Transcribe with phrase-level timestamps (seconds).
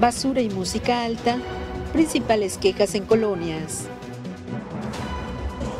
[0.00, 1.38] basura y música alta,
[1.92, 3.88] principales quejas en colonias.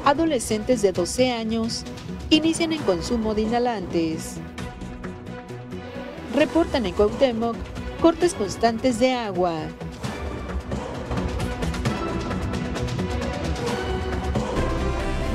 [0.05, 1.85] Adolescentes de 12 años
[2.31, 4.37] inician en consumo de inhalantes.
[6.35, 7.57] Reportan en Cuauhtémoc
[8.01, 9.55] cortes constantes de agua.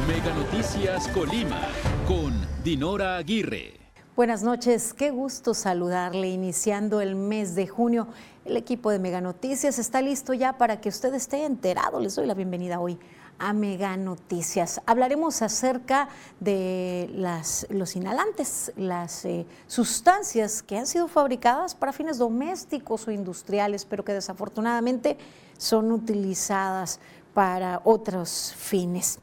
[0.08, 1.68] Mega Noticias Colima
[2.08, 3.83] con Dinora Aguirre.
[4.16, 8.08] Buenas noches, qué gusto saludarle iniciando el mes de junio.
[8.46, 12.00] El equipo de Mega Noticias está listo ya para que usted esté enterado.
[12.00, 13.00] Les doy la bienvenida hoy
[13.40, 14.82] a Mega Noticias.
[14.86, 16.10] Hablaremos acerca
[16.40, 23.12] de las, los inhalantes, las eh, sustancias que han sido fabricadas para fines domésticos o
[23.12, 25.18] industriales, pero que desafortunadamente
[25.58, 27.00] son utilizadas
[27.34, 29.18] para otros fines.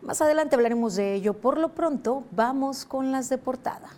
[0.00, 1.34] Más adelante hablaremos de ello.
[1.34, 3.90] Por lo pronto, vamos con las de portada.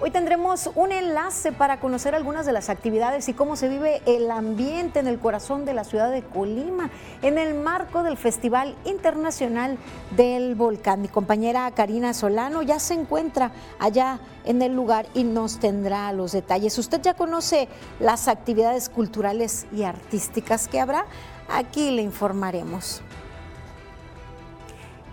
[0.00, 4.30] Hoy tendremos un enlace para conocer algunas de las actividades y cómo se vive el
[4.30, 6.88] ambiente en el corazón de la ciudad de Colima
[7.20, 9.76] en el marco del Festival Internacional
[10.16, 11.02] del Volcán.
[11.02, 16.32] Mi compañera Karina Solano ya se encuentra allá en el lugar y nos tendrá los
[16.32, 16.78] detalles.
[16.78, 17.68] Usted ya conoce
[18.00, 21.04] las actividades culturales y artísticas que habrá.
[21.50, 23.02] Aquí le informaremos.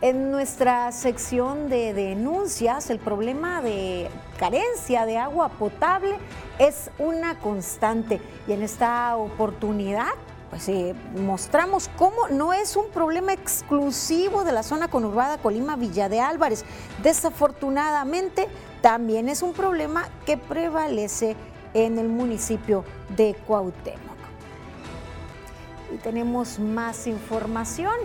[0.01, 6.17] En nuestra sección de denuncias, el problema de carencia de agua potable
[6.59, 10.13] es una constante y en esta oportunidad
[10.49, 10.69] pues
[11.15, 16.65] mostramos cómo no es un problema exclusivo de la zona conurbada Colima Villa de Álvarez.
[17.01, 18.47] Desafortunadamente
[18.81, 21.35] también es un problema que prevalece
[21.73, 22.83] en el municipio
[23.15, 24.15] de Cuauhtémoc.
[25.93, 27.95] Y tenemos más información.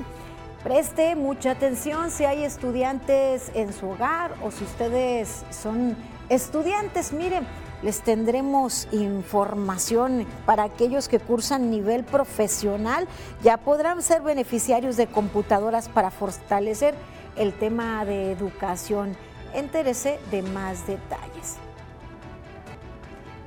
[0.63, 5.97] Preste mucha atención si hay estudiantes en su hogar o si ustedes son
[6.29, 7.15] estudiantes.
[7.15, 7.47] Miren,
[7.83, 13.09] les tendremos información para aquellos que cursan nivel profesional.
[13.43, 16.95] Ya podrán ser beneficiarios de computadoras para fortalecer
[17.37, 19.17] el tema de educación.
[19.55, 21.57] Entérese de más detalles.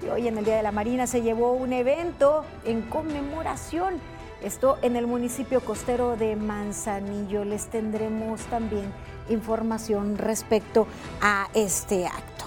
[0.02, 4.02] Y hoy en el Día de la Marina se llevó un evento en conmemoración
[4.44, 7.46] esto en el municipio costero de Manzanillo.
[7.46, 8.94] Les tendremos también
[9.30, 10.86] información respecto
[11.22, 12.46] a este acto.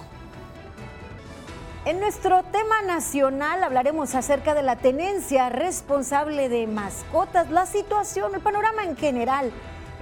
[1.87, 8.41] En nuestro tema nacional hablaremos acerca de la tenencia responsable de mascotas, la situación, el
[8.41, 9.53] panorama en general,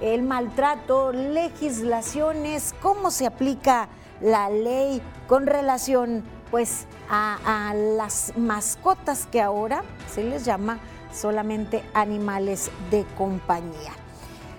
[0.01, 3.87] el maltrato, legislaciones, cómo se aplica
[4.19, 10.79] la ley con relación pues a, a las mascotas que ahora se les llama
[11.15, 13.93] solamente animales de compañía.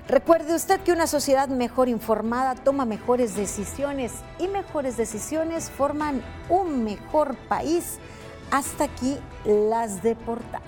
[0.08, 6.84] Recuerde usted que una sociedad mejor informada toma mejores decisiones y mejores decisiones forman un
[6.84, 7.98] mejor país.
[8.52, 10.62] Hasta aquí las de portada.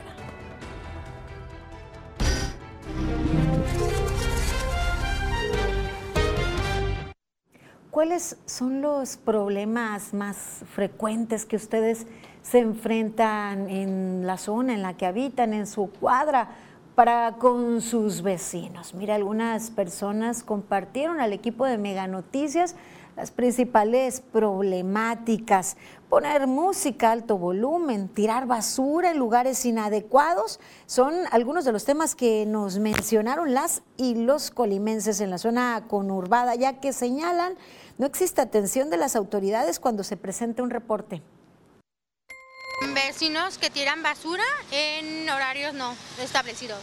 [7.93, 12.06] ¿Cuáles son los problemas más frecuentes que ustedes
[12.49, 16.49] se enfrentan en la zona en la que habitan, en su cuadra,
[16.95, 18.95] para con sus vecinos.
[18.95, 22.75] Mira, algunas personas compartieron al equipo de Mega Noticias
[23.17, 25.77] las principales problemáticas,
[26.09, 32.15] poner música a alto volumen, tirar basura en lugares inadecuados, son algunos de los temas
[32.15, 37.55] que nos mencionaron las y los colimenses en la zona conurbada, ya que señalan
[37.99, 41.21] no existe atención de las autoridades cuando se presenta un reporte.
[43.07, 44.43] Vecinos que tiran basura
[44.73, 46.81] en horarios no establecidos.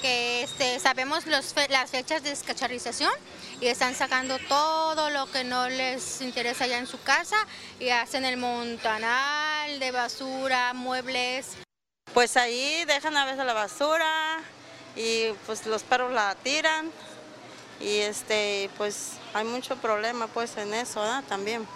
[0.00, 1.52] Que este, sabemos las
[1.90, 3.12] fechas de descacharización
[3.60, 7.36] y están sacando todo lo que no les interesa ya en su casa
[7.78, 11.50] y hacen el montanal de basura, muebles.
[12.14, 14.38] Pues ahí dejan a veces la basura
[14.96, 16.90] y pues los perros la tiran
[17.78, 21.66] y este pues hay mucho problema pues en eso también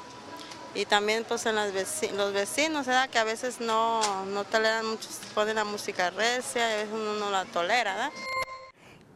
[0.76, 1.72] y también pues en las
[2.12, 3.08] los vecinos, ¿verdad?
[3.08, 7.30] que a veces no, no toleran mucho, ponen la música recia, a veces uno no
[7.30, 7.94] la tolera.
[7.94, 8.10] ¿verdad?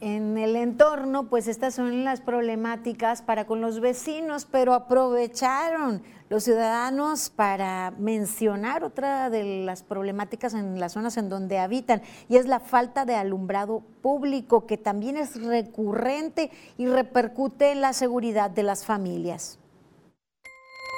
[0.00, 6.44] En el entorno, pues estas son las problemáticas para con los vecinos, pero aprovecharon los
[6.44, 12.46] ciudadanos para mencionar otra de las problemáticas en las zonas en donde habitan, y es
[12.46, 18.62] la falta de alumbrado público, que también es recurrente y repercute en la seguridad de
[18.62, 19.59] las familias.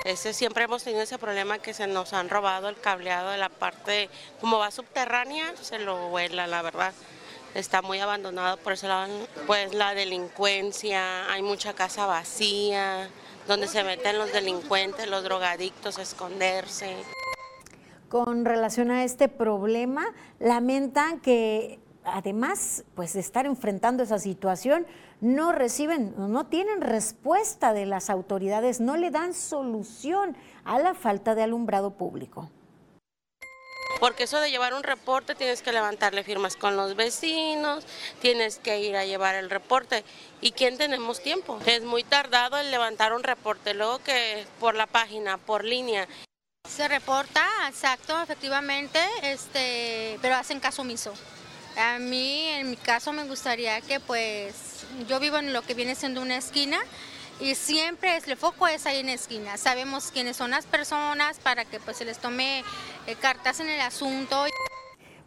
[0.05, 3.49] Ese, siempre hemos tenido ese problema que se nos han robado el cableado de la
[3.49, 4.11] parte,
[4.41, 6.93] como va subterránea, se lo vuela, la verdad.
[7.55, 13.11] Está muy abandonado por ese lado, pues la delincuencia, hay mucha casa vacía,
[13.47, 16.97] donde se meten los delincuentes, los drogadictos a esconderse.
[18.09, 24.87] Con relación a este problema, lamentan que además pues de estar enfrentando esa situación,
[25.21, 31.35] no reciben, no tienen respuesta de las autoridades, no le dan solución a la falta
[31.35, 32.51] de alumbrado público.
[34.01, 37.87] Porque eso de llevar un reporte tienes que levantarle firmas con los vecinos,
[38.21, 40.03] tienes que ir a llevar el reporte.
[40.41, 41.61] ¿Y quién tenemos tiempo?
[41.67, 46.09] Es muy tardado el levantar un reporte, luego que por la página, por línea.
[46.69, 51.13] Se reporta, exacto, efectivamente, este, pero hacen caso omiso.
[51.77, 55.95] A mí, en mi caso, me gustaría que pues yo vivo en lo que viene
[55.95, 56.79] siendo una esquina
[57.41, 59.57] y siempre el foco es ahí en esquina.
[59.57, 62.61] Sabemos quiénes son las personas para que pues se les tome
[63.07, 64.45] eh, cartas en el asunto.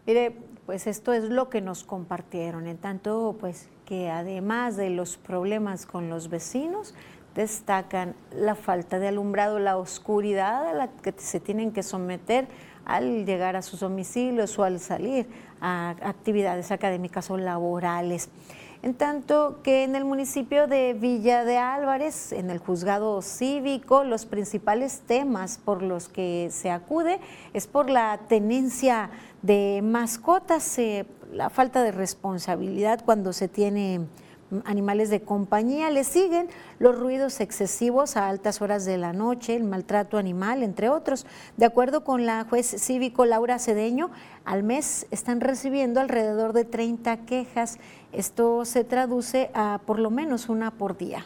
[0.06, 5.18] Mire, pues esto es lo que nos compartieron, en tanto pues que además de los
[5.18, 6.94] problemas con los vecinos,
[7.36, 12.48] destacan la falta de alumbrado, la oscuridad a la que se tienen que someter
[12.86, 15.28] al llegar a sus domicilios o al salir
[15.62, 18.30] a actividades académicas o laborales.
[18.86, 24.28] En tanto que en el municipio de Villa de Álvarez, en el juzgado cívico, los
[24.28, 27.20] principales temas por los que se acude
[27.54, 29.10] es por la tenencia
[29.42, 34.02] de mascotas, eh, la falta de responsabilidad cuando se tiene
[34.66, 35.90] animales de compañía.
[35.90, 36.50] Le siguen
[36.80, 41.26] los ruidos excesivos a altas horas de la noche, el maltrato animal, entre otros.
[41.58, 44.12] De acuerdo con la juez cívico Laura Cedeño,
[44.44, 47.78] al mes están recibiendo alrededor de 30 quejas.
[48.14, 51.26] Esto se traduce a por lo menos una por día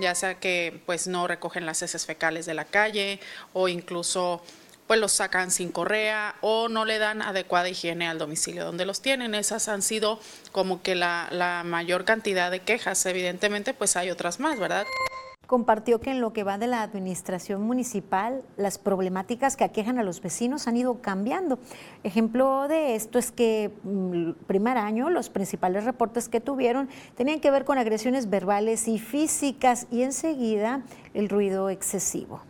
[0.00, 3.20] ya sea que pues no recogen las heces fecales de la calle
[3.52, 4.42] o incluso
[4.90, 9.00] pues los sacan sin correa o no le dan adecuada higiene al domicilio donde los
[9.00, 9.36] tienen.
[9.36, 10.18] Esas han sido
[10.50, 13.06] como que la, mayor cantidad de quejas.
[13.06, 14.84] Evidentemente, pues hay otras más, ¿verdad?
[15.46, 20.02] compartió que en lo que va de la administración municipal, las problemáticas que aquejan a
[20.02, 21.60] los vecinos han ido cambiando.
[22.02, 27.38] Ejemplo de esto es que el mm, primer año los principales reportes que tuvieron tenían
[27.38, 30.82] que ver con agresiones verbales y físicas y enseguida
[31.14, 32.42] el ruido excesivo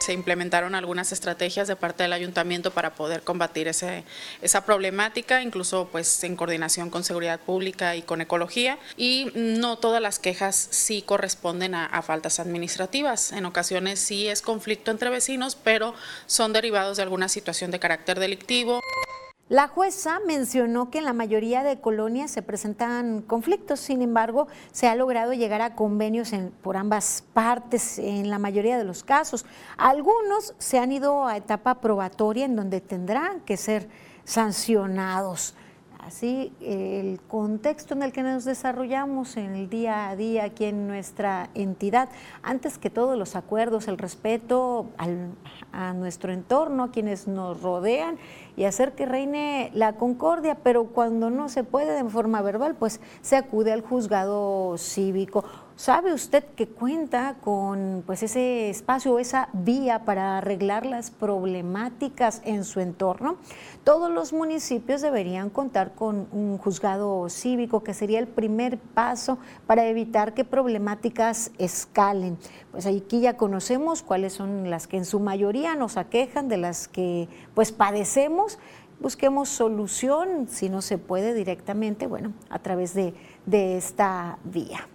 [0.00, 4.04] se implementaron algunas estrategias de parte del ayuntamiento para poder combatir ese,
[4.42, 8.78] esa problemática, incluso pues en coordinación con seguridad pública y con ecología.
[8.96, 13.32] Y no todas las quejas sí corresponden a, a faltas administrativas.
[13.32, 15.94] En ocasiones sí es conflicto entre vecinos, pero
[16.26, 18.80] son derivados de alguna situación de carácter delictivo.
[19.50, 24.86] La jueza mencionó que en la mayoría de colonias se presentan conflictos, sin embargo, se
[24.86, 26.30] ha logrado llegar a convenios
[26.62, 29.44] por ambas partes en la mayoría de los casos.
[29.76, 33.88] Algunos se han ido a etapa probatoria en donde tendrán que ser
[34.22, 35.56] sancionados.
[36.02, 40.86] Así, el contexto en el que nos desarrollamos en el día a día aquí en
[40.86, 42.08] nuestra entidad,
[42.42, 44.86] antes que todos los acuerdos, el respeto
[45.72, 48.16] a nuestro entorno, a quienes nos rodean
[48.56, 53.00] y hacer que reine la concordia, pero cuando no se puede de forma verbal, pues
[53.20, 55.44] se acude al juzgado cívico.
[55.80, 62.64] ¿Sabe usted que cuenta con pues ese espacio, esa vía para arreglar las problemáticas en
[62.64, 63.38] su entorno?
[63.82, 69.86] Todos los municipios deberían contar con un juzgado cívico, que sería el primer paso para
[69.86, 72.36] evitar que problemáticas escalen.
[72.72, 76.88] Pues aquí ya conocemos cuáles son las que en su mayoría nos aquejan, de las
[76.88, 78.58] que pues padecemos
[79.00, 83.14] busquemos solución, si no se puede directamente, bueno, a través de,
[83.46, 84.86] de esta vía.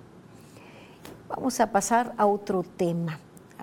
[1.27, 3.19] Vamos a pasar a otro tema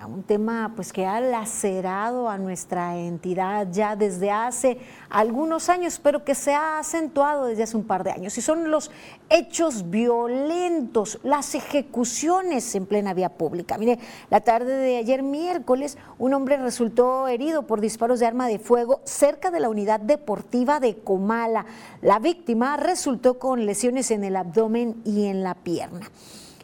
[0.07, 4.77] un tema pues que ha lacerado a nuestra entidad ya desde hace
[5.09, 8.71] algunos años, pero que se ha acentuado desde hace un par de años, y son
[8.71, 8.91] los
[9.29, 13.77] hechos violentos, las ejecuciones en plena vía pública.
[13.77, 18.59] Mire, la tarde de ayer miércoles, un hombre resultó herido por disparos de arma de
[18.59, 21.65] fuego cerca de la unidad deportiva de Comala.
[22.01, 26.09] La víctima resultó con lesiones en el abdomen y en la pierna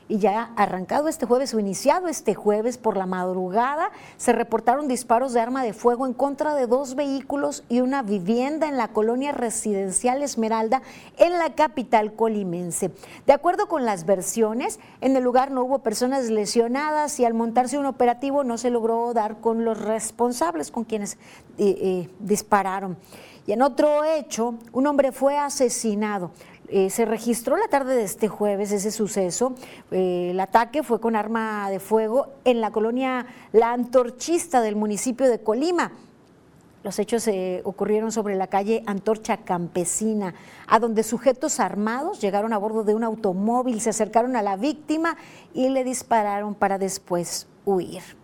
[0.10, 5.34] y ya arrancado este jueves o iniciado este jueves por la madrugada, se reportaron disparos
[5.34, 9.32] de arma de fuego en contra de dos vehículos y una vivienda en la colonia
[9.32, 10.82] residencial Esmeralda
[11.18, 12.92] en la capital colimense.
[13.28, 17.78] De acuerdo con las versiones, en el lugar no hubo personas lesionadas y al montarse
[17.78, 21.20] un operativo no se logró dar con los responsables, con quienes
[21.60, 22.98] eh, eh, dispararon.
[23.46, 26.32] Y en otro hecho, un hombre fue asesinado.
[26.72, 29.56] Eh, se registró la tarde de este jueves ese suceso.
[29.90, 35.28] Eh, el ataque fue con arma de fuego en la colonia La Antorchista del municipio
[35.28, 35.92] de Colima.
[36.84, 40.36] Los hechos eh, ocurrieron sobre la calle Antorcha Campesina,
[40.68, 45.18] a donde sujetos armados llegaron a bordo de un automóvil, se acercaron a la víctima
[45.54, 48.19] y le dispararon para después huir.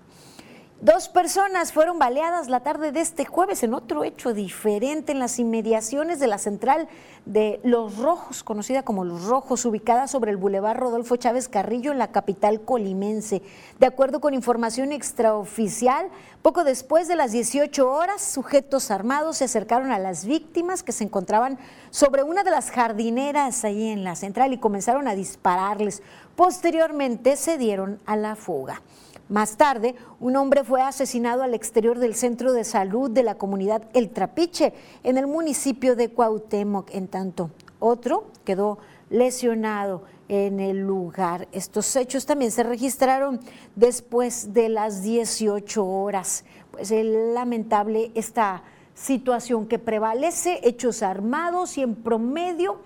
[0.85, 5.39] Dos personas fueron baleadas la tarde de este jueves en otro hecho diferente en las
[5.39, 6.87] inmediaciones de la central
[7.25, 11.97] de Los Rojos, conocida como Los Rojos, ubicada sobre el Boulevard Rodolfo Chávez Carrillo en
[11.97, 13.41] la capital colimense.
[13.79, 16.09] De acuerdo con información extraoficial,
[16.43, 21.03] poco después de las 18 horas, sujetos armados se acercaron a las víctimas que se
[21.03, 21.57] encontraban
[21.89, 26.03] sobre una de las jardineras ahí en la central y comenzaron a dispararles.
[26.35, 28.83] Posteriormente se dieron a la fuga.
[29.27, 33.81] Más tarde, un hombre fue asesinado al exterior del centro de salud de la comunidad
[33.93, 34.71] El Trapiche,
[35.03, 36.93] en el municipio de Cuauhtémoc.
[36.93, 38.77] En tanto, otro quedó
[39.09, 41.47] lesionado en el lugar.
[41.53, 43.39] Estos hechos también se registraron
[43.75, 46.45] después de las 18 horas.
[46.69, 47.03] Pues es
[47.33, 48.61] lamentable esta
[48.93, 52.77] situación que prevalece, hechos armados y en promedio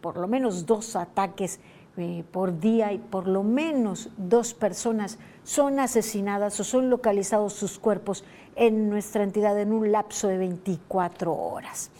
[0.00, 1.60] por lo menos dos ataques
[1.96, 7.78] eh, por día y por lo menos dos personas son asesinadas o son localizados sus
[7.78, 8.24] cuerpos
[8.56, 11.90] en nuestra entidad en un lapso de 24 horas.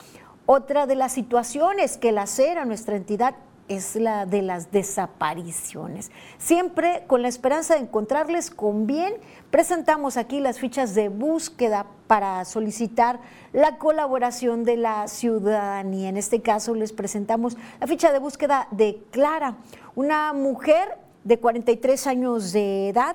[0.47, 3.35] Otra de las situaciones que lacera nuestra entidad
[3.71, 6.11] es la de las desapariciones.
[6.39, 9.15] Siempre con la esperanza de encontrarles con bien,
[9.53, 13.21] presentamos aquí las fichas de búsqueda para solicitar
[13.53, 16.09] la colaboración de la ciudadanía.
[16.09, 19.57] En este caso les presentamos la ficha de búsqueda de Clara,
[19.95, 23.15] una mujer de 43 años de edad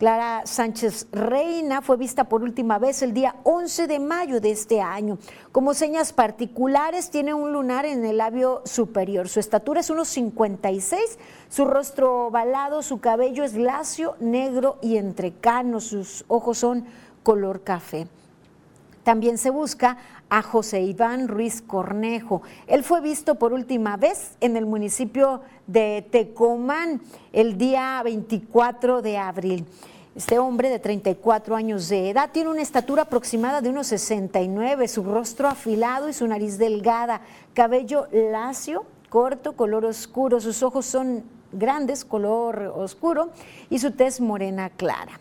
[0.00, 4.80] Clara Sánchez Reina fue vista por última vez el día 11 de mayo de este
[4.80, 5.18] año.
[5.52, 9.28] Como señas particulares, tiene un lunar en el labio superior.
[9.28, 11.18] Su estatura es unos 56,
[11.50, 16.86] su rostro ovalado, su cabello es lacio, negro y entrecano, sus ojos son
[17.22, 18.08] color café.
[19.02, 19.98] También se busca
[20.30, 22.40] a José Iván Ruiz Cornejo.
[22.66, 29.18] Él fue visto por última vez en el municipio de Tecomán el día 24 de
[29.18, 29.66] abril.
[30.14, 35.02] Este hombre de 34 años de edad tiene una estatura aproximada de unos 69, su
[35.04, 37.20] rostro afilado y su nariz delgada,
[37.54, 43.30] cabello lacio, corto, color oscuro, sus ojos son grandes, color oscuro
[43.68, 45.20] y su tez morena clara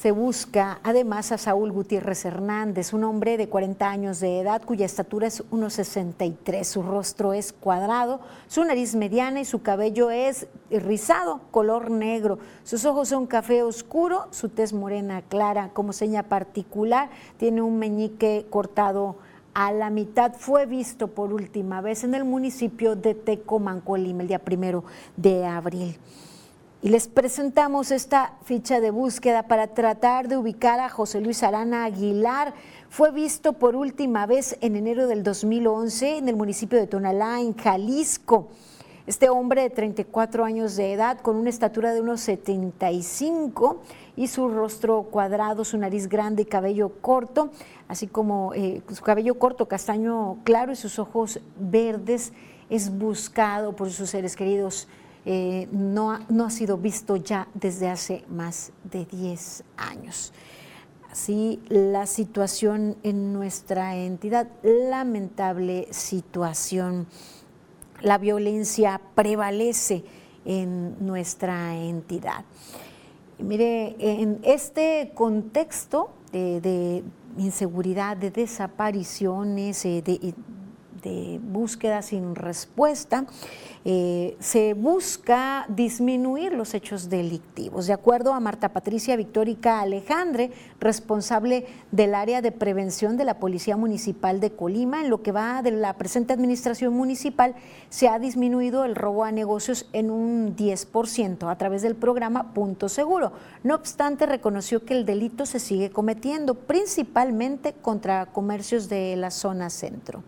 [0.00, 4.86] se busca además a Saúl Gutiérrez Hernández, un hombre de 40 años de edad cuya
[4.86, 6.62] estatura es 1,63.
[6.62, 12.38] Su rostro es cuadrado, su nariz mediana y su cabello es rizado, color negro.
[12.62, 15.70] Sus ojos son café oscuro, su tez morena clara.
[15.72, 19.16] Como seña particular, tiene un meñique cortado
[19.52, 20.32] a la mitad.
[20.32, 24.84] Fue visto por última vez en el municipio de Tecomancolima el día primero
[25.16, 25.98] de abril.
[26.80, 31.84] Y les presentamos esta ficha de búsqueda para tratar de ubicar a José Luis Arana
[31.84, 32.54] Aguilar.
[32.88, 37.56] Fue visto por última vez en enero del 2011 en el municipio de Tonalá, en
[37.56, 38.46] Jalisco.
[39.08, 43.82] Este hombre de 34 años de edad, con una estatura de unos 75
[44.14, 47.50] y su rostro cuadrado, su nariz grande y cabello corto,
[47.88, 52.32] así como eh, su cabello corto, castaño claro y sus ojos verdes,
[52.70, 54.86] es buscado por sus seres queridos
[55.24, 60.32] eh, no, ha, sido visto ya desde hace más de 10 años.
[61.10, 67.06] Así la situación en nuestra entidad, lamentable situación.
[68.00, 70.04] La violencia prevalece
[70.44, 72.44] en nuestra entidad.
[73.38, 77.02] mire, en este contexto de,
[77.36, 80.34] inseguridad, de desapariciones, eh, de,
[81.02, 83.26] de búsqueda sin respuesta,
[83.84, 87.86] eh, se busca disminuir los hechos delictivos.
[87.86, 90.50] De acuerdo a Marta Patricia Victórica Alejandre,
[90.80, 95.62] responsable del área de prevención de la Policía Municipal de Colima, en lo que va
[95.62, 97.54] de la presente administración municipal,
[97.88, 102.88] se ha disminuido el robo a negocios en un 10% a través del programa Punto
[102.88, 103.32] Seguro.
[103.62, 109.70] No obstante, reconoció que el delito se sigue cometiendo, principalmente contra comercios de la zona
[109.70, 110.22] centro.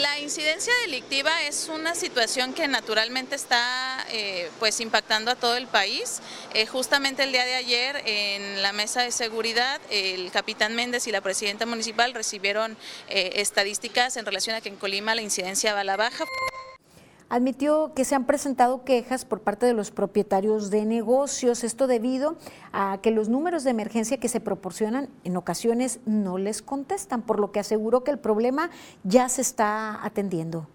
[0.00, 5.68] La incidencia delictiva es una situación que naturalmente está eh, pues impactando a todo el
[5.68, 6.20] país.
[6.54, 11.12] Eh, justamente el día de ayer en la mesa de seguridad el capitán Méndez y
[11.12, 12.76] la presidenta municipal recibieron
[13.08, 16.24] eh, estadísticas en relación a que en Colima la incidencia va a la baja
[17.30, 22.36] admitió que se han presentado quejas por parte de los propietarios de negocios, esto debido
[22.72, 27.40] a que los números de emergencia que se proporcionan en ocasiones no les contestan, por
[27.40, 28.70] lo que aseguró que el problema
[29.04, 30.66] ya se está atendiendo.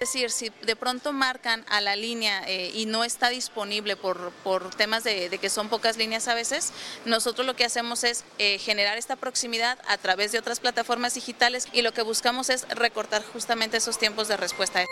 [0.00, 4.74] Decir, si de pronto marcan a la línea eh, y no está disponible por, por
[4.74, 6.72] temas de, que son pocas líneas a veces,
[7.04, 11.66] nosotros lo que hacemos es eh, generar esta proximidad a través de otras plataformas digitales
[11.72, 14.84] y lo que buscamos es recortar justamente esos tiempos de respuesta.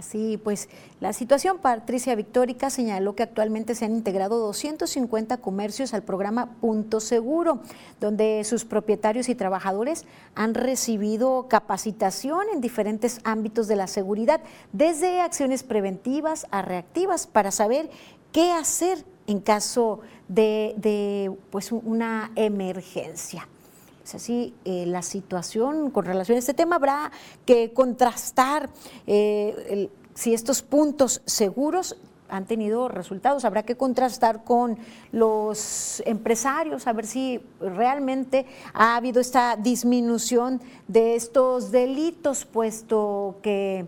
[0.00, 6.02] Así pues, la situación, Patricia Victórica señaló que actualmente se han integrado 250 comercios al
[6.02, 7.60] programa Punto Seguro,
[8.00, 14.40] donde sus propietarios y trabajadores han recibido capacitación en diferentes ámbitos de la seguridad,
[14.72, 17.90] desde acciones preventivas a reactivas, para saber
[18.32, 23.46] qué hacer en caso de, pues, una emergencia
[24.04, 26.76] es así eh, la situación con relación a este tema.
[26.76, 27.10] Habrá
[27.44, 28.70] que contrastar
[29.06, 31.96] eh, si estos puntos seguros
[32.28, 33.44] han tenido resultados.
[33.44, 34.78] Habrá que contrastar con
[35.12, 43.86] los empresarios, a ver si realmente ha habido esta disminución de estos delitos, puesto que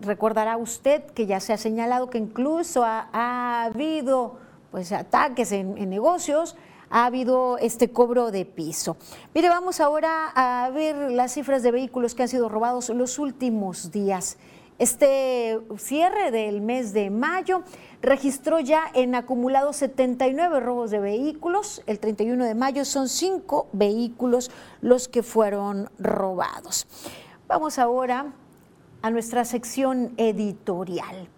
[0.00, 4.38] recordará usted que ya se ha señalado que incluso ha, habido
[4.70, 6.56] pues, ataques en negocios
[6.90, 8.96] ha habido este cobro de piso.
[9.34, 13.90] Mire, vamos ahora a ver las cifras de vehículos que han sido robados los últimos
[13.90, 14.38] días.
[14.78, 17.62] Este cierre del mes de mayo
[18.02, 21.82] registró ya en acumulado 79 robos de vehículos.
[21.86, 24.50] El 31 de mayo son cinco vehículos
[24.82, 26.86] los que fueron robados.
[27.48, 28.34] Vamos ahora
[29.00, 31.28] a nuestra sección editorial.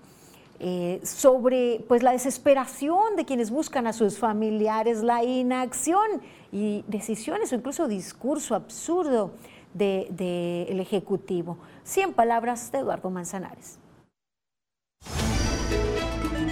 [0.61, 7.53] Eh, sobre pues, la desesperación de quienes buscan a sus familiares, la inacción y decisiones
[7.53, 9.33] o incluso discurso absurdo
[9.73, 11.59] del de, Ejecutivo.
[11.85, 13.79] Cien palabras de Eduardo Manzanares.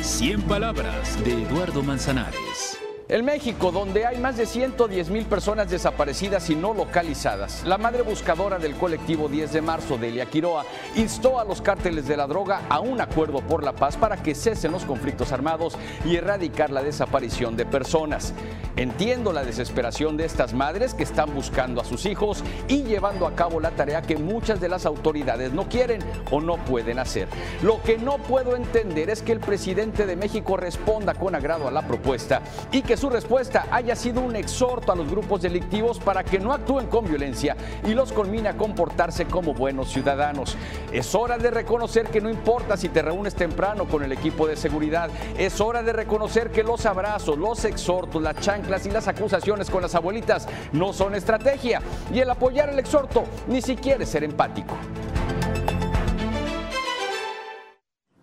[0.02, 2.75] Cien palabras de Eduardo Manzanares.
[3.08, 8.02] En México, donde hay más de 110 mil personas desaparecidas y no localizadas, la madre
[8.02, 10.64] buscadora del colectivo 10 de marzo, Delia Quiroa,
[10.96, 14.34] instó a los cárteles de la droga a un acuerdo por la paz para que
[14.34, 18.34] cesen los conflictos armados y erradicar la desaparición de personas.
[18.74, 23.36] Entiendo la desesperación de estas madres que están buscando a sus hijos y llevando a
[23.36, 27.28] cabo la tarea que muchas de las autoridades no quieren o no pueden hacer.
[27.62, 31.70] Lo que no puedo entender es que el presidente de México responda con agrado a
[31.70, 32.42] la propuesta
[32.72, 36.52] y que su respuesta haya sido un exhorto a los grupos delictivos para que no
[36.52, 40.56] actúen con violencia y los culmine a comportarse como buenos ciudadanos.
[40.92, 44.56] Es hora de reconocer que no importa si te reúnes temprano con el equipo de
[44.56, 49.70] seguridad, es hora de reconocer que los abrazos, los exhortos, las chanclas y las acusaciones
[49.70, 51.82] con las abuelitas no son estrategia
[52.12, 54.74] y el apoyar el exhorto ni siquiera es ser empático.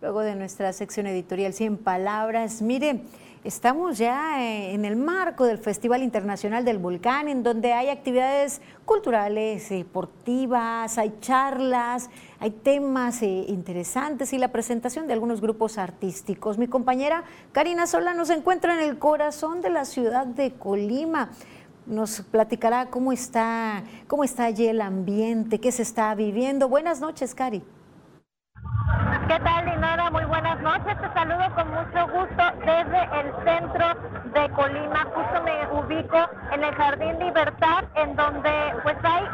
[0.02, 3.04] Luego de nuestra sección editorial 100 palabras, mire,
[3.44, 8.62] Estamos ya eh, en el marco del Festival Internacional del Volcán, en donde hay actividades
[8.86, 16.58] culturales, deportivas, hay charlas, hay temas eh, interesantes y la presentación de algunos grupos artísticos.
[16.58, 21.32] Mi compañera Karina Sola nos encuentra en el corazón de la ciudad de Colima.
[21.86, 26.70] Nos platicará cómo está, cómo está allí el ambiente, qué se está viviendo.
[26.70, 27.62] Buenas noches, Cari.
[29.28, 30.10] ¿Qué tal, Dinora?
[30.12, 30.98] Muy buenas noches.
[31.00, 33.86] Te saludo con mucho gusto desde el centro
[34.34, 35.06] de Colima.
[35.14, 38.52] Justo me ubico en el Jardín Libertad, en donde
[38.84, 39.26] pues hay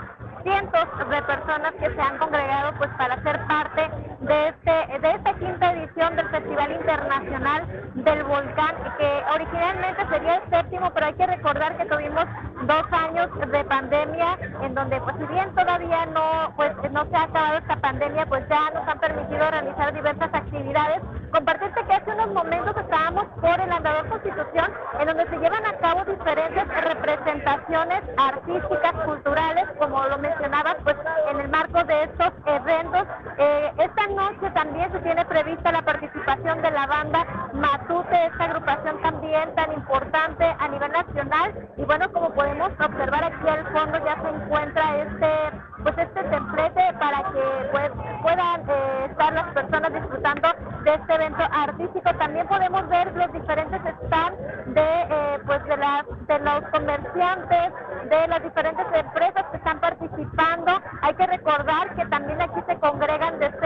[0.44, 3.90] cientos de personas que se han congregado pues para ser parte
[4.22, 7.64] de este de esta quinta edición del Festival Internacional
[7.96, 12.26] del Volcán que originalmente sería el séptimo pero hay que recordar que tuvimos
[12.64, 17.24] dos años de pandemia en donde pues si bien todavía no pues no se ha
[17.24, 21.02] acabado esta pandemia pues ya nos han permitido realizar diversas actividades.
[21.32, 25.74] Compartirte que hace unos momentos estábamos por el andador Constitución en donde se llevan a
[25.78, 30.96] cabo diferentes representaciones artísticas culturales como lo mencionabas, pues
[31.32, 33.08] en el marco de estos eventos.
[33.38, 36.09] Eh, esta noche también se tiene prevista la participación
[36.44, 41.54] de la banda Matute, esta agrupación también tan importante a nivel nacional.
[41.76, 45.30] Y bueno, como podemos observar aquí al fondo ya se encuentra este
[45.84, 50.50] pues este templete para que pues, puedan eh, estar las personas disfrutando
[50.84, 52.14] de este evento artístico.
[52.16, 57.74] También podemos ver los diferentes stands de eh, pues de las de los comerciantes,
[58.10, 60.82] de las diferentes empresas que están participando.
[61.02, 63.59] Hay que recordar que también aquí se congregan decenas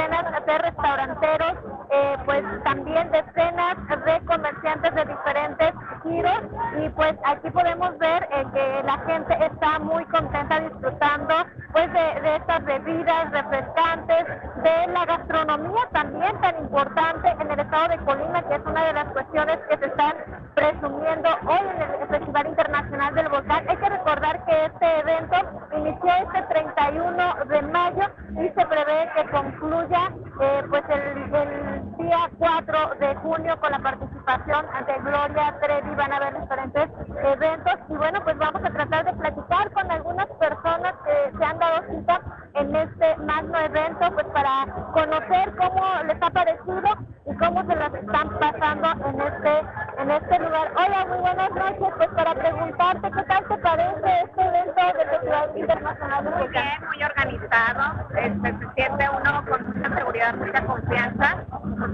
[0.53, 1.53] de restauranteros,
[1.89, 6.41] eh, pues también decenas de comerciantes de diferentes giros
[6.79, 11.33] y pues aquí podemos ver eh, que la gente está muy contenta disfrutando
[11.71, 14.25] pues de, de estas bebidas refrescantes,
[14.63, 18.93] de la gastronomía también tan importante en el estado de Colima, que es una de
[18.93, 20.13] las cuestiones que se están
[20.53, 23.65] presumiendo hoy en el Festival Internacional del Volcán.
[23.67, 25.35] Hay que recordar que este evento
[25.77, 30.11] inició este 31 de mayo y se prevé que concluya
[30.43, 35.95] eh, pues el, día 4 de junio con la participación ante Gloria Trevi.
[35.95, 36.89] Van a haber diferentes
[37.23, 41.59] eventos y bueno, pues vamos a tratar de platicar con algunas personas que se han
[41.59, 42.21] dado cita
[42.55, 47.93] en este magno evento, pues para conocer cómo les ha parecido y cómo se las
[47.93, 49.63] están pasando en este
[49.97, 50.71] en este lugar.
[50.75, 51.93] Hola, muy buenas noches.
[51.97, 56.85] Pues para preguntarte qué tal te parece este evento del Festival Internacional de Muy bien,
[56.87, 58.09] muy organizado.
[58.15, 61.43] Este, se siente uno con mucha seguridad, mucha confianza,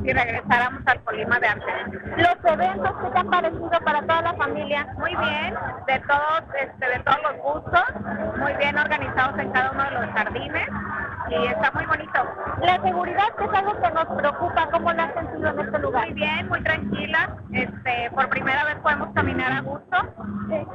[0.04, 1.76] si regresáramos al Colima de antes.
[2.18, 4.88] Los eventos, ¿qué te han parecido para toda la familia?
[4.98, 5.56] Muy bien,
[5.88, 7.84] de todos, este, de todos los gustos,
[8.38, 10.70] muy bien organizados en cada uno de los jardines
[11.30, 12.20] y está muy bonito.
[12.62, 16.06] La seguridad que es algo que nos preocupa, ¿cómo la has sentido en este lugar?
[16.06, 17.36] Muy bien, muy tranquila.
[17.52, 20.09] Este, por primera vez podemos caminar a gusto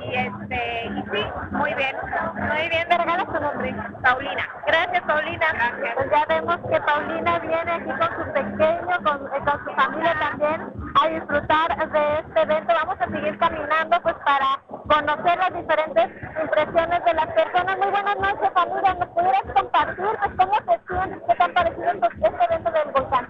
[0.01, 1.97] y este y sí, muy bien.
[2.35, 3.75] Muy bien, ¿me regalas tu nombre?
[4.03, 4.49] Paulina.
[4.67, 5.47] Gracias, Paulina.
[5.53, 5.95] Gracias.
[5.95, 10.15] Pues ya vemos que Paulina viene aquí con su pequeño, con, eh, con su familia
[10.19, 12.75] también a disfrutar de este evento.
[12.75, 16.11] Vamos a seguir caminando pues para conocer las diferentes
[16.43, 17.79] impresiones de las personas.
[17.79, 18.95] Muy buenas noches, familia.
[18.95, 21.23] ¿Nos pudieras compartir pues, cómo te sientes?
[21.29, 23.29] ¿Qué te han parecido este evento del volcán?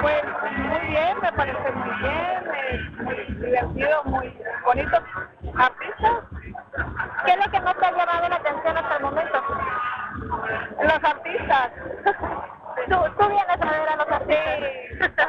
[0.00, 0.22] Pues
[0.56, 4.98] muy bien, me parece muy bien, eh, muy divertido, muy bonito.
[5.56, 6.24] ¿Artistas?
[7.24, 9.42] ¿Qué es lo que más te ha llamado la atención hasta el momento?
[10.80, 11.72] Los artistas.
[12.88, 15.28] ¿Tú, tú vienes a ver a los artistas?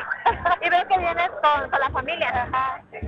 [0.61, 2.29] y veo que vienes con, con la familia.
[2.29, 2.99] Ajá, sí.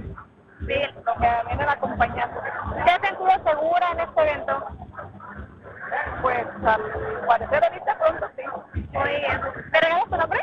[0.68, 2.42] Sí, lo que vienen acompañando.
[2.86, 4.68] ¿Te has sentido segura en este evento?
[6.22, 6.82] Pues al
[7.28, 8.44] parecer ahorita pronto sí.
[8.92, 9.42] Muy bien.
[9.72, 10.40] ¿Me regalas tu nombre?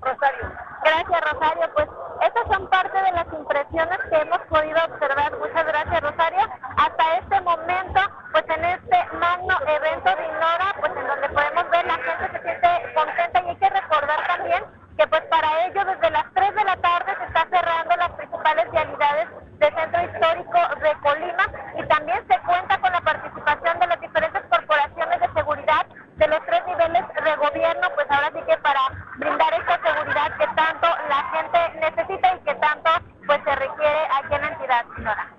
[0.00, 0.52] Rosario.
[0.82, 1.70] Gracias, Rosario.
[1.74, 1.88] Pues
[2.22, 5.38] estas son parte de las impresiones que hemos podido observar.
[5.38, 6.48] Muchas gracias, Rosario.
[6.76, 8.00] Hasta este momento,
[8.32, 12.42] pues en este magno evento de Inora, pues en donde podemos ver la gente se
[12.42, 14.64] siente contenta y hay que recordar también
[14.96, 18.70] que pues para ello desde las 3 de la tarde se está cerrando las principales
[18.70, 21.46] vialidades del centro histórico de Colima
[21.78, 25.86] y también se cuenta con la participación de las diferentes corporaciones de seguridad
[26.20, 28.80] de los tres niveles de gobierno, pues ahora sí que para
[29.16, 32.90] brindar esta seguridad que tanto la gente necesita y que tanto
[33.26, 35.34] pues se requiere aquí en la entidad, señora.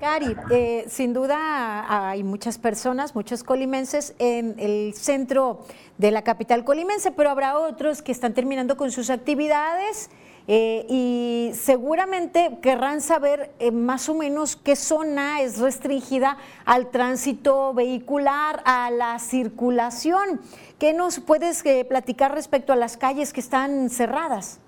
[0.00, 5.60] Cari, eh, sin duda hay muchas personas, muchos colimenses en el centro
[5.98, 10.10] de la capital colimense, pero habrá otros que están terminando con sus actividades
[10.46, 17.72] eh, y seguramente querrán saber eh, más o menos qué zona es restringida al tránsito
[17.72, 20.40] vehicular, a la circulación.
[20.78, 24.60] ¿Qué nos puedes eh, platicar respecto a las calles que están cerradas?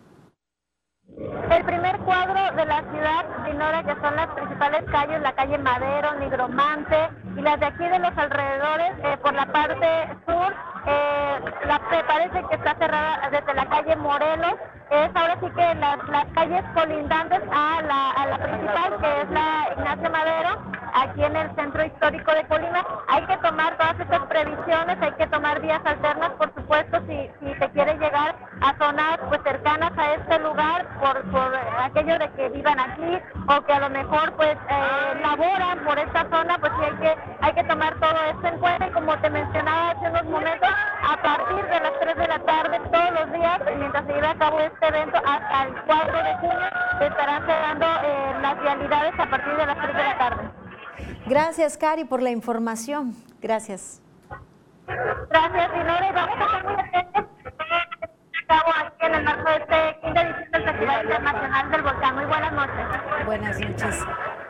[1.51, 6.15] El primer cuadro de la ciudad ignora que son las principales calles, la calle Madero,
[6.19, 9.87] Nigromante y las de aquí de los alrededores, eh, por la parte
[10.27, 10.55] sur,
[10.87, 14.55] eh, la, parece que está cerrada desde la calle Morelos,
[14.90, 19.68] es ahora sí que las, las calles colindantes a la, a principal, que es la
[19.77, 22.87] Ignacio Madero, aquí en el centro histórico de Colima.
[23.09, 27.55] Hay que tomar todas estas previsiones, hay que tomar vías alternas, por supuesto, si, si
[27.55, 32.49] se quiere llegar a zonas pues cercanas a este lugar, por, por aquello de que
[32.51, 33.18] vivan aquí
[33.49, 37.16] o que a lo mejor pues eh, laboran por esta zona, pues sí hay que,
[37.40, 40.68] hay que tomar todo esto en cuenta y como te mencionaba hace unos momentos,
[41.03, 44.35] a partir de las 3 de la tarde todos los días, mientras se lleve a
[44.35, 49.31] cabo este evento, hasta el 4 de junio, se estarán cerrando eh, las vialidades a
[49.31, 50.51] partir de las 3 de la tarde.
[51.27, 53.15] Gracias, Cari, por la información.
[53.41, 54.03] Gracias.
[54.87, 57.27] Gracias, Dinora, y vamos a estar muy atentos
[58.47, 62.15] cabo aquí en el marco de este quinta edición del Festival Internacional del Volcán.
[62.15, 63.27] Muy buenas noches.
[63.27, 64.07] Buenas noches.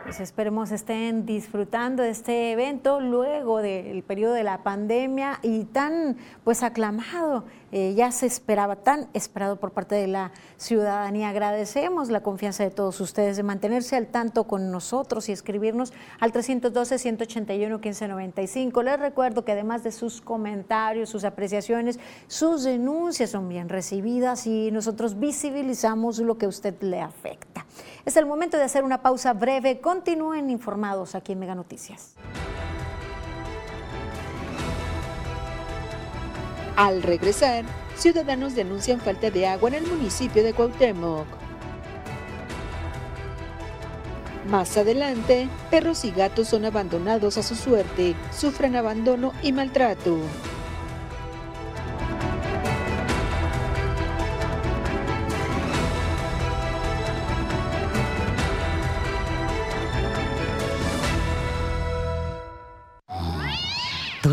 [0.07, 6.17] Pues esperemos estén disfrutando de este evento luego del periodo de la pandemia y tan
[6.45, 7.43] pues aclamado,
[7.73, 11.31] eh, ya se esperaba, tan esperado por parte de la ciudadanía.
[11.31, 16.33] Agradecemos la confianza de todos ustedes de mantenerse al tanto con nosotros y escribirnos al
[16.33, 18.85] 312-181-1595.
[18.85, 24.71] Les recuerdo que además de sus comentarios, sus apreciaciones, sus denuncias son bien recibidas y
[24.71, 27.67] nosotros visibilizamos lo que a usted le afecta.
[28.07, 29.81] Es el momento de hacer una pausa breve.
[29.81, 32.15] Continúen informados aquí en Mega Noticias.
[36.77, 37.65] Al regresar,
[37.97, 41.27] ciudadanos denuncian falta de agua en el municipio de Cuauhtémoc.
[44.49, 50.17] Más adelante, perros y gatos son abandonados a su suerte, sufren abandono y maltrato.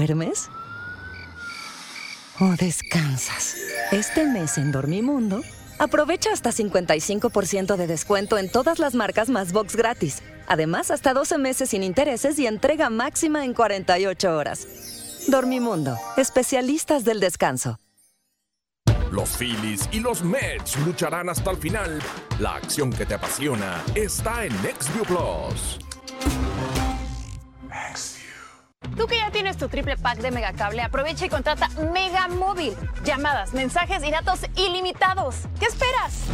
[0.03, 0.49] ¿Duermes?
[2.39, 3.55] o descansas.
[3.91, 5.41] Este mes en Dormimundo,
[5.79, 10.21] aprovecha hasta 55% de descuento en todas las marcas más box gratis.
[10.47, 14.67] Además, hasta 12 meses sin intereses y entrega máxima en 48 horas.
[15.27, 17.79] Dormimundo, especialistas del descanso.
[19.09, 22.01] Los Phillies y los Mets lucharán hasta el final.
[22.39, 25.79] La acción que te apasiona está en NextView Plus.
[28.97, 32.75] Tú que ya tienes tu triple pack de Megacable, aprovecha y contrata Mega Móvil.
[33.03, 35.35] Llamadas, mensajes y datos ilimitados.
[35.59, 36.27] ¿Qué esperas?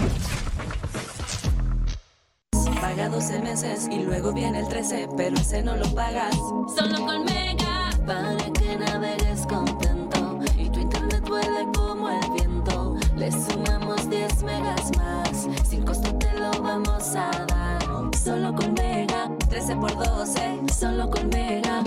[2.82, 6.36] Paga 12 meses y luego viene el 13, pero ese no lo pagas.
[6.76, 12.96] Solo con Mega, para que navegues contento y tu internet vuele como el viento.
[13.16, 17.80] Le sumamos 10 megas más, sin costo te lo vamos a dar.
[18.16, 21.84] Solo con Mega, 13 por 12, solo con Mega.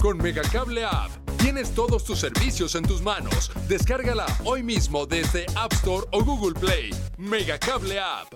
[0.00, 3.50] Con Megacable App tienes todos tus servicios en tus manos.
[3.66, 6.90] Descárgala hoy mismo desde App Store o Google Play.
[7.16, 8.32] Megacable App.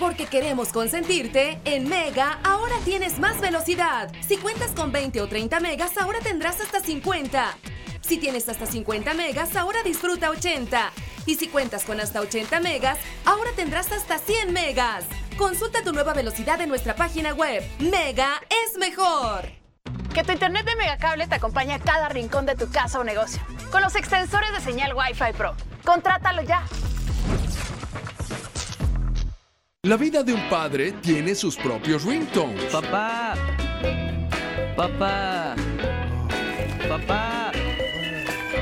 [0.00, 4.12] Porque queremos consentirte, en Mega ahora tienes más velocidad.
[4.26, 7.56] Si cuentas con 20 o 30 megas, ahora tendrás hasta 50.
[8.00, 10.92] Si tienes hasta 50 megas, ahora disfruta 80.
[11.26, 15.04] Y si cuentas con hasta 80 megas, ahora tendrás hasta 100 megas.
[15.38, 17.62] Consulta tu nueva velocidad en nuestra página web.
[17.78, 19.65] Mega es mejor.
[20.16, 23.42] Que tu internet de Megacable te acompañe a cada rincón de tu casa o negocio.
[23.70, 25.54] Con los extensores de señal Wi-Fi Pro.
[25.84, 26.64] Contrátalo ya.
[29.82, 32.64] La vida de un padre tiene sus propios ringtones.
[32.72, 33.34] Papá.
[34.74, 35.54] Papá.
[36.88, 37.52] Papá.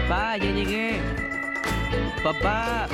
[0.09, 1.01] Papá, ya llegué.
[2.25, 2.89] Papá.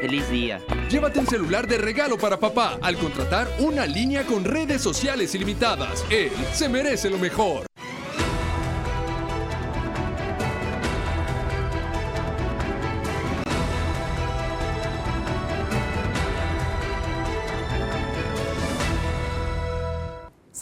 [0.00, 0.60] Feliz día.
[0.88, 6.04] Llévate un celular de regalo para papá al contratar una línea con redes sociales ilimitadas.
[6.08, 7.65] Él se merece lo mejor.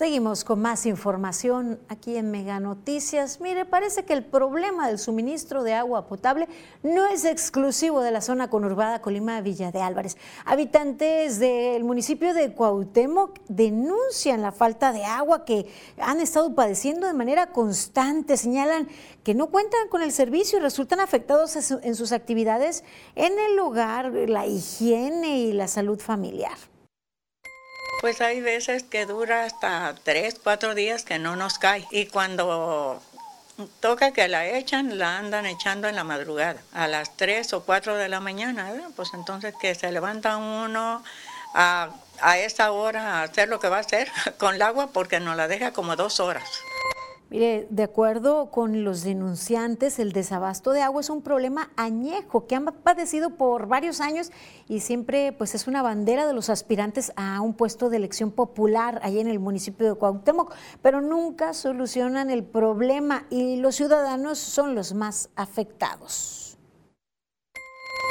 [0.05, 3.41] Seguimos con más información aquí en Mega Noticias.
[3.41, 6.47] Mire, parece que el problema del suministro de agua potable
[6.83, 10.19] no es exclusivo de la zona conurbada Colima Villa de Álvarez.
[10.45, 17.15] Habitantes del municipio de Cuauhtémoc denuncian la falta de agua que han estado padeciendo de
[17.15, 18.37] manera constante.
[18.37, 18.89] Señalan
[19.23, 24.13] que no cuentan con el servicio y resultan afectados en sus actividades en el hogar,
[24.13, 26.74] la higiene y la salud familiar.
[28.01, 31.87] Pues hay veces que dura hasta tres, cuatro días que no nos cae.
[31.91, 33.01] Y cuando
[33.81, 37.97] toca que la echan, la andan echando en la madrugada, a las tres o cuatro
[37.97, 38.73] de la mañana.
[38.97, 41.03] Pues entonces que se levanta uno
[41.55, 45.21] a, a esa hora a hacer lo que va a hacer con el agua porque
[45.21, 46.49] nos la deja como dos horas.
[47.31, 52.55] Mire, de acuerdo con los denunciantes, el desabasto de agua es un problema añejo que
[52.55, 54.31] han padecido por varios años
[54.69, 59.01] y siempre pues es una bandera de los aspirantes a un puesto de elección popular
[59.03, 64.75] ahí en el municipio de Cuauhtémoc, pero nunca solucionan el problema y los ciudadanos son
[64.75, 66.57] los más afectados.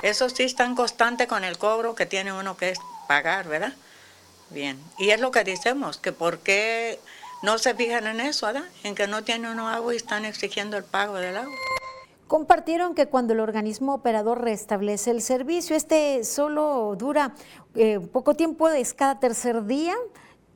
[0.02, 2.74] Eso sí están constante con el cobro que tiene uno que
[3.08, 3.74] pagar, ¿verdad?
[4.50, 7.00] Bien, y es lo que decimos, que por qué
[7.44, 8.64] no se fijan en eso, ¿verdad?
[8.84, 11.54] En que no tienen agua y están exigiendo el pago del agua.
[12.28, 17.36] Compartieron que cuando el organismo operador restablece el servicio, este solo dura
[17.76, 19.94] eh, poco tiempo, es cada tercer día,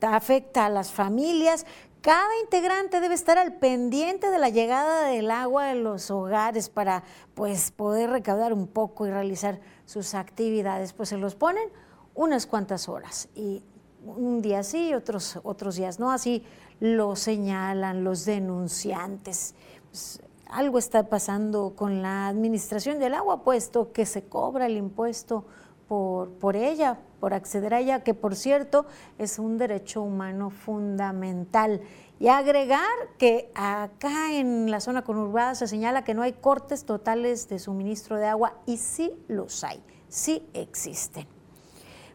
[0.01, 1.65] afecta a las familias.
[2.01, 7.03] Cada integrante debe estar al pendiente de la llegada del agua en los hogares para
[7.35, 10.93] pues, poder recaudar un poco y realizar sus actividades.
[10.93, 11.69] Pues se los ponen
[12.15, 13.61] unas cuantas horas y
[14.05, 16.11] un día sí, otros, otros días no.
[16.11, 16.43] Así
[16.79, 19.55] lo señalan los denunciantes.
[19.91, 25.45] Pues, algo está pasando con la administración del agua, puesto que se cobra el impuesto
[25.87, 28.85] por, por ella, por acceder a ella, que por cierto
[29.17, 31.81] es un derecho humano fundamental.
[32.19, 32.81] Y agregar
[33.17, 38.17] que acá en la zona conurbada se señala que no hay cortes totales de suministro
[38.17, 41.27] de agua y sí los hay, sí existen.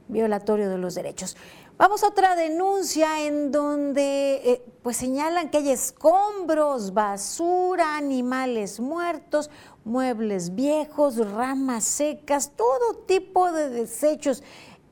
[0.09, 1.37] Violatorio de los derechos.
[1.83, 9.51] Vamos a otra denuncia en donde eh, pues señalan que hay escombros, basura, animales muertos,
[9.83, 14.45] muebles viejos, ramas secas, todo tipo de desechos.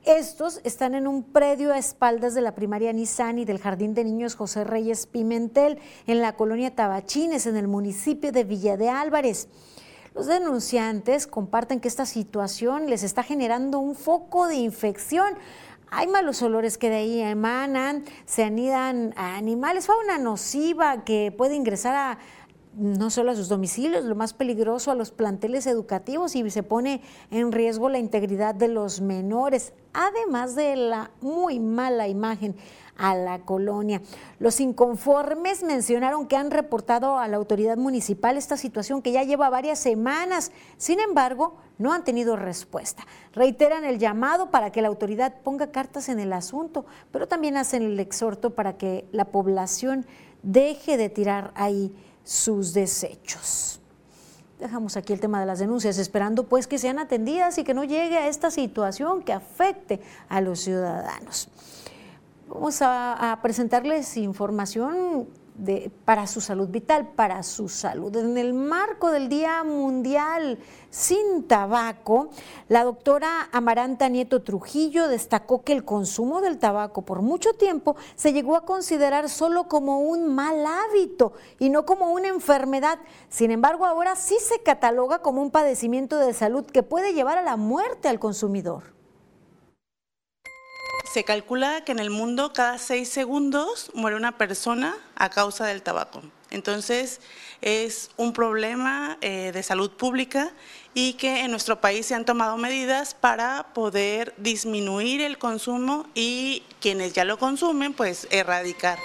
[0.03, 4.03] Estos están en un predio a espaldas de la primaria Nissan y del Jardín de
[4.03, 9.47] Niños José Reyes Pimentel, en la colonia Tabachines, en el municipio de Villa de Álvarez.
[10.13, 15.35] Los denunciantes comparten que esta situación les está generando un foco de infección
[15.91, 21.57] hay malos olores que de ahí emanan, se anidan a animales, fauna nociva que puede
[21.57, 22.19] ingresar a
[22.77, 27.03] no solo a sus domicilios, lo más peligroso a los planteles educativos y se pone
[27.31, 32.55] en riesgo la integridad de los menores, además de la muy mala imagen
[33.01, 34.03] a la colonia.
[34.39, 39.49] Los inconformes mencionaron que han reportado a la autoridad municipal esta situación que ya lleva
[39.49, 40.53] varias semanas.
[40.77, 43.07] Sin embargo, no han tenido respuesta.
[43.33, 47.83] Reiteran el llamado para que la autoridad ponga cartas en el asunto, pero también hacen
[47.83, 50.07] el exhorto para que la población
[50.43, 53.81] deje de tirar ahí sus desechos.
[54.59, 57.83] Dejamos aquí el tema de las denuncias, esperando pues que sean atendidas y que no
[57.83, 61.49] llegue a esta situación que afecte a los ciudadanos.
[62.53, 65.29] Vamos a, presentarles información
[66.05, 68.15] para su salud vital, para su salud.
[68.17, 70.59] En el marco del Día Mundial
[70.91, 72.31] sin Tabaco,
[72.69, 78.33] la doctora Amaranta Nieto Trujillo destacó que el consumo del tabaco por mucho tiempo se
[78.33, 82.99] llegó a considerar solo como un mal hábito y no como una enfermedad.
[83.29, 87.43] Sin embargo, ahora sí se cataloga como un padecimiento de salud que puede llevar a
[87.43, 89.00] la muerte al consumidor.
[91.13, 95.83] Se calcula que en el mundo cada seis segundos muere una persona a causa del
[95.83, 96.23] tabaco.
[96.51, 97.21] Entonces
[97.63, 100.53] es un problema eh, de salud pública
[100.95, 106.63] y que en nuestro país se han tomado medidas para poder disminuir el consumo y
[106.81, 108.99] quienes ya lo consumen, pues erradicar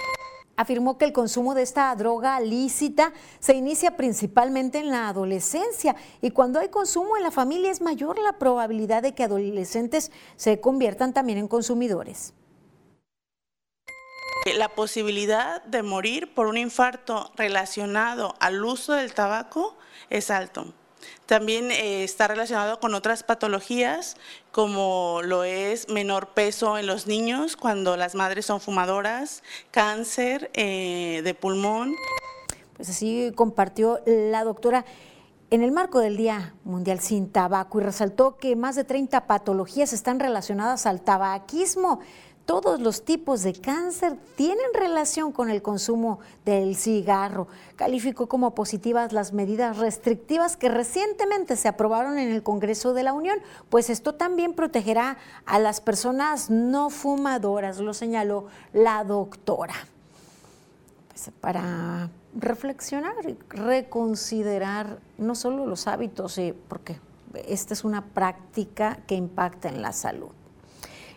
[0.56, 6.30] afirmó que el consumo de esta droga lícita se inicia principalmente en la adolescencia y
[6.30, 11.12] cuando hay consumo en la familia es mayor la probabilidad de que adolescentes se conviertan
[11.12, 12.34] también en consumidores.
[14.56, 19.76] La posibilidad de morir por un infarto relacionado al uso del tabaco
[20.08, 20.72] es alto.
[21.26, 24.16] También eh, está relacionado con otras patologías
[24.52, 31.20] como lo es menor peso en los niños cuando las madres son fumadoras, cáncer eh,
[31.24, 31.94] de pulmón.
[32.76, 34.84] Pues así compartió la doctora
[35.50, 39.92] en el marco del Día Mundial sin Tabaco y resaltó que más de 30 patologías
[39.92, 42.00] están relacionadas al tabaquismo
[42.46, 47.48] todos los tipos de cáncer tienen relación con el consumo del cigarro.
[47.74, 53.12] Calificó como positivas las medidas restrictivas que recientemente se aprobaron en el Congreso de la
[53.12, 59.74] Unión, pues esto también protegerá a las personas no fumadoras, lo señaló la doctora.
[61.08, 67.00] Pues para reflexionar y reconsiderar no solo los hábitos, eh, porque
[67.48, 70.30] esta es una práctica que impacta en la salud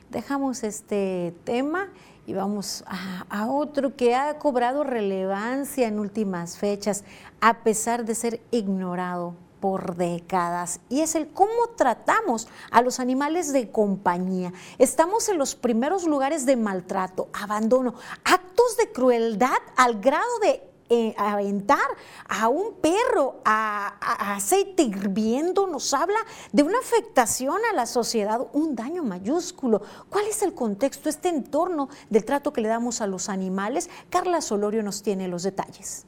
[0.09, 1.89] dejamos este tema
[2.25, 7.03] y vamos a, otro que ha cobrado relevancia en últimas fechas,
[7.41, 13.51] a pesar de ser ignorado por décadas y es el cómo tratamos a los animales
[13.51, 14.53] de compañía.
[14.77, 20.68] Estamos en los primeros lugares de maltrato, abandono, actos de crueldad al grado de
[21.17, 21.79] aventar
[22.27, 26.19] a un perro a, aceite hirviendo nos habla
[26.51, 29.81] de una afectación a la sociedad, un daño mayúsculo.
[30.09, 33.89] ¿Cuál es el contexto, este entorno del trato que le damos a los animales?
[34.09, 36.05] Carla Solorio nos tiene los detalles.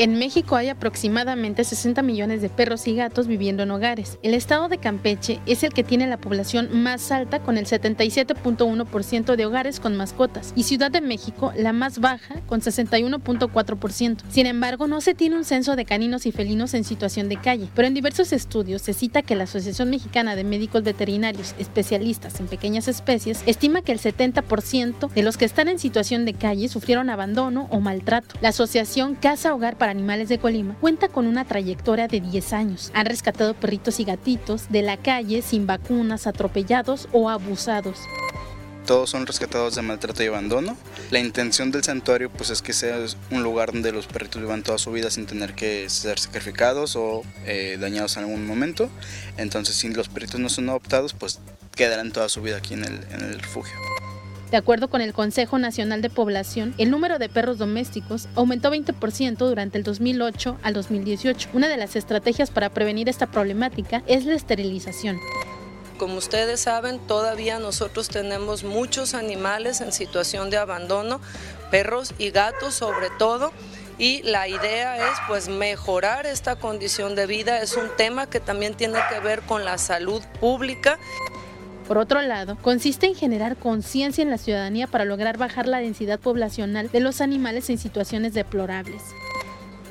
[0.00, 4.20] En México hay aproximadamente 60 millones de perros y gatos viviendo en hogares.
[4.22, 9.34] El estado de Campeche es el que tiene la población más alta con el 77.1%
[9.34, 14.18] de hogares con mascotas y Ciudad de México la más baja con 61.4%.
[14.30, 17.68] Sin embargo, no se tiene un censo de caninos y felinos en situación de calle,
[17.74, 22.46] pero en diversos estudios se cita que la Asociación Mexicana de Médicos Veterinarios especialistas en
[22.46, 27.10] pequeñas especies estima que el 70% de los que están en situación de calle sufrieron
[27.10, 28.36] abandono o maltrato.
[28.40, 32.90] La Asociación Casa Hogar para Animales de Colima cuenta con una trayectoria de 10 años.
[32.94, 37.98] Han rescatado perritos y gatitos de la calle sin vacunas, atropellados o abusados
[38.88, 40.74] todos son rescatados de maltrato y abandono.
[41.10, 42.96] La intención del santuario pues es que sea
[43.30, 47.22] un lugar donde los perritos vivan toda su vida sin tener que ser sacrificados o
[47.44, 48.88] eh, dañados en algún momento.
[49.36, 51.38] Entonces si los perritos no son adoptados pues
[51.76, 53.74] quedarán toda su vida aquí en el refugio.
[54.50, 59.36] De acuerdo con el Consejo Nacional de Población, el número de perros domésticos aumentó 20%
[59.36, 61.50] durante el 2008 al 2018.
[61.52, 65.18] Una de las estrategias para prevenir esta problemática es la esterilización.
[65.98, 71.20] Como ustedes saben, todavía nosotros tenemos muchos animales en situación de abandono,
[71.70, 73.52] perros y gatos sobre todo
[73.98, 77.60] y la idea es pues mejorar esta condición de vida.
[77.60, 80.98] Es un tema que también tiene que ver con la salud pública.
[81.88, 86.20] Por otro lado, consiste en generar conciencia en la ciudadanía para lograr bajar la densidad
[86.20, 89.00] poblacional de los animales en situaciones deplorables.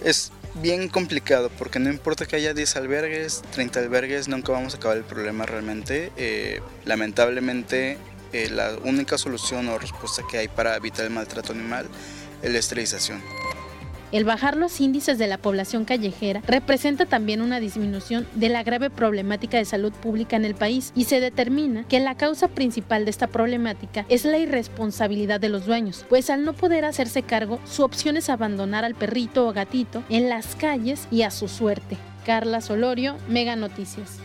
[0.04, 0.32] Es
[0.62, 4.98] bien complicado porque no importa que haya 10 albergues, 30 albergues, nunca vamos a acabar
[4.98, 6.12] el problema realmente.
[6.18, 7.98] Eh, lamentablemente
[8.32, 11.88] eh, la única solución o respuesta que hay para evitar el maltrato animal
[12.43, 13.24] es la esterilización.
[14.14, 18.89] El bajar los índices de la población callejera representa también una disminución de la grave
[18.89, 23.12] problemática de salud pública en el país y se determina que la causa principal de
[23.12, 27.84] esta problemática es la irresponsabilidad de los dueños, pues al no poder hacerse cargo, su
[27.84, 31.97] opción es abandonar al perrito o gatito en las calles y a su suerte.
[32.26, 34.20] Carla Solorio, Mega Noticias.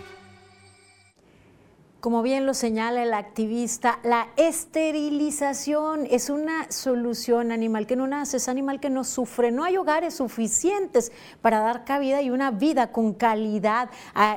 [2.02, 8.38] Como bien lo señala el activista, la esterilización es una solución animal que no nace,
[8.38, 9.52] es animal que no sufre.
[9.52, 13.88] No hay hogares suficientes para dar cabida y una vida con calidad,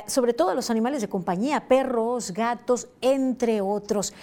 [0.06, 4.14] sobre todo a los animales de compañía, perros, gatos, entre otros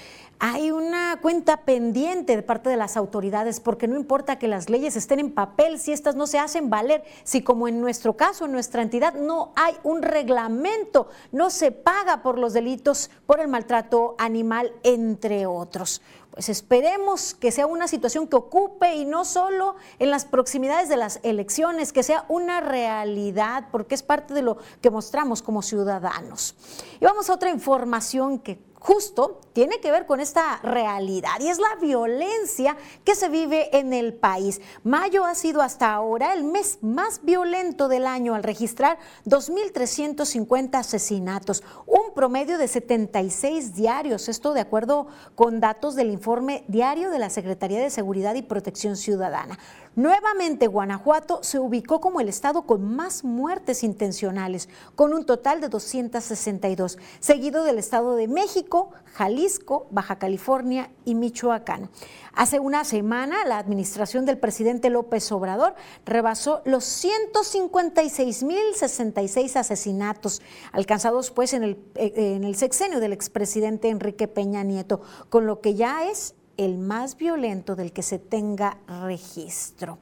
[0.44, 4.96] hay una cuenta pendiente de parte de las autoridades, porque no importa que las leyes
[4.96, 8.50] estén en papel, si estas no se hacen valer, si como en nuestro caso, en
[8.50, 14.16] nuestra entidad, no hay un reglamento, no se paga por los delitos, por el maltrato
[14.18, 16.02] animal, entre otros.
[16.32, 20.96] Pues esperemos que sea una situación que ocupe y no solo en las proximidades de
[20.96, 26.56] las elecciones, que sea una realidad, porque es parte de lo que mostramos como ciudadanos.
[27.00, 31.58] Y vamos a otra información que justo tiene que ver con esta realidad y es
[31.58, 34.60] la violencia que se vive en el país.
[34.82, 41.62] Mayo ha sido hasta ahora el mes más violento del año al registrar 2.350 asesinatos,
[41.86, 45.06] un promedio de 76 diarios, esto de acuerdo
[45.36, 49.58] con datos del informe diario de la Secretaría de Seguridad y Protección Ciudadana.
[49.94, 55.68] Nuevamente Guanajuato se ubicó como el estado con más muertes intencionales, con un total de
[55.68, 61.90] 262, seguido del Estado de México, Jalisco, Baja California y Michoacán.
[62.32, 65.74] Hace una semana, la administración del presidente López Obrador
[66.06, 70.40] rebasó los 156.066 asesinatos
[70.72, 75.60] alcanzados pues en el, eh, en el sexenio del expresidente Enrique Peña Nieto, con lo
[75.60, 79.98] que ya es el más violento del que se tenga registro.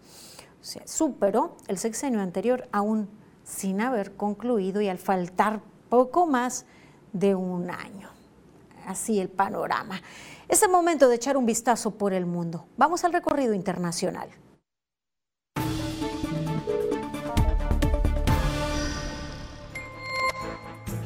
[0.60, 3.08] O sea, superó el sexenio anterior aún
[3.44, 6.66] sin haber concluido y al faltar poco más
[7.12, 8.08] de un año.
[8.86, 10.00] Así el panorama.
[10.48, 12.66] Es el momento de echar un vistazo por el mundo.
[12.76, 14.28] Vamos al recorrido internacional.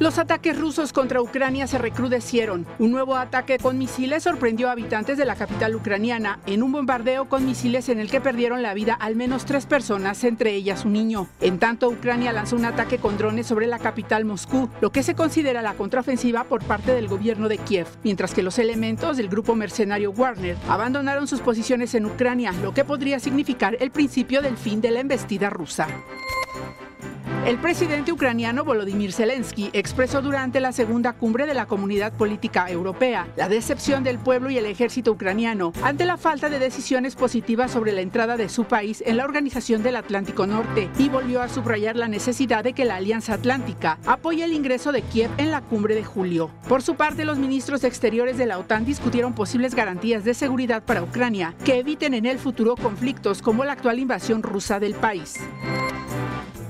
[0.04, 2.66] Los ataques rusos contra Ucrania se recrudecieron.
[2.78, 7.26] Un nuevo ataque con misiles sorprendió a habitantes de la capital ucraniana en un bombardeo
[7.30, 10.92] con misiles en el que perdieron la vida al menos tres personas, entre ellas un
[10.92, 11.30] niño.
[11.40, 15.14] En tanto, Ucrania lanzó un ataque con drones sobre la capital Moscú, lo que se
[15.14, 19.54] considera la contraofensiva por parte del gobierno de Kiev, mientras que los elementos del grupo
[19.54, 24.82] mercenario Warner abandonaron sus posiciones en Ucrania, lo que podría significar el principio del fin
[24.82, 25.88] de la embestida rusa.
[27.46, 33.28] El presidente ucraniano Volodymyr Zelensky expresó durante la segunda cumbre de la Comunidad Política Europea
[33.36, 37.92] la decepción del pueblo y el ejército ucraniano ante la falta de decisiones positivas sobre
[37.92, 41.96] la entrada de su país en la Organización del Atlántico Norte y volvió a subrayar
[41.96, 45.94] la necesidad de que la Alianza Atlántica apoye el ingreso de Kiev en la cumbre
[45.94, 46.50] de julio.
[46.66, 51.02] Por su parte, los ministros exteriores de la OTAN discutieron posibles garantías de seguridad para
[51.02, 55.40] Ucrania que eviten en el futuro conflictos como la actual invasión rusa del país.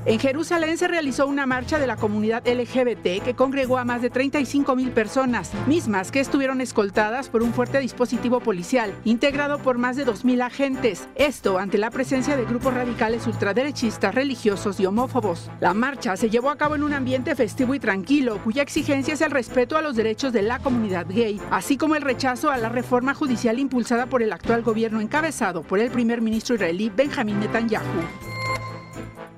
[0.07, 4.11] En Jerusalén se realizó una marcha de la comunidad LGBT que congregó a más de
[4.11, 9.97] 35 mil personas, mismas que estuvieron escoltadas por un fuerte dispositivo policial, integrado por más
[9.97, 11.09] de 2 mil agentes.
[11.15, 15.51] Esto ante la presencia de grupos radicales ultraderechistas, religiosos y homófobos.
[15.61, 19.23] La marcha se llevó a cabo en un ambiente festivo y tranquilo, cuya exigencia es
[19.23, 22.69] el respeto a los derechos de la comunidad gay, así como el rechazo a la
[22.69, 28.34] reforma judicial impulsada por el actual gobierno encabezado por el primer ministro israelí Benjamin Netanyahu.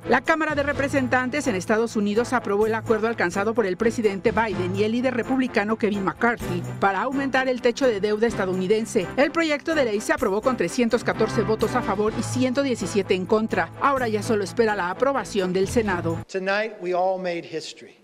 [0.09, 4.77] La Cámara de Representantes en Estados Unidos aprobó el acuerdo alcanzado por el presidente Biden
[4.77, 9.09] y el líder republicano Kevin McCarthy para aumentar el techo de deuda estadounidense.
[9.17, 13.73] El proyecto de ley se aprobó con 314 votos a favor y 117 en contra.
[13.81, 16.25] Ahora ya solo espera la aprobación del Senado.
[16.31, 17.97] Tonight we all made history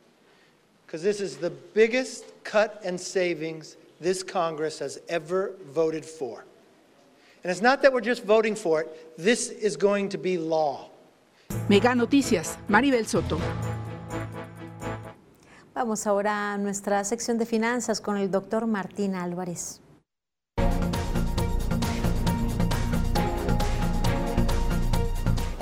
[0.84, 6.44] because this is the biggest cut and savings this Congress has ever voted for.
[7.44, 10.91] And it's not that we're just voting for it, this is going to be law.
[11.68, 13.38] Mega Noticias, Maribel Soto.
[15.74, 19.80] Vamos ahora a nuestra sección de finanzas con el doctor Martín Álvarez.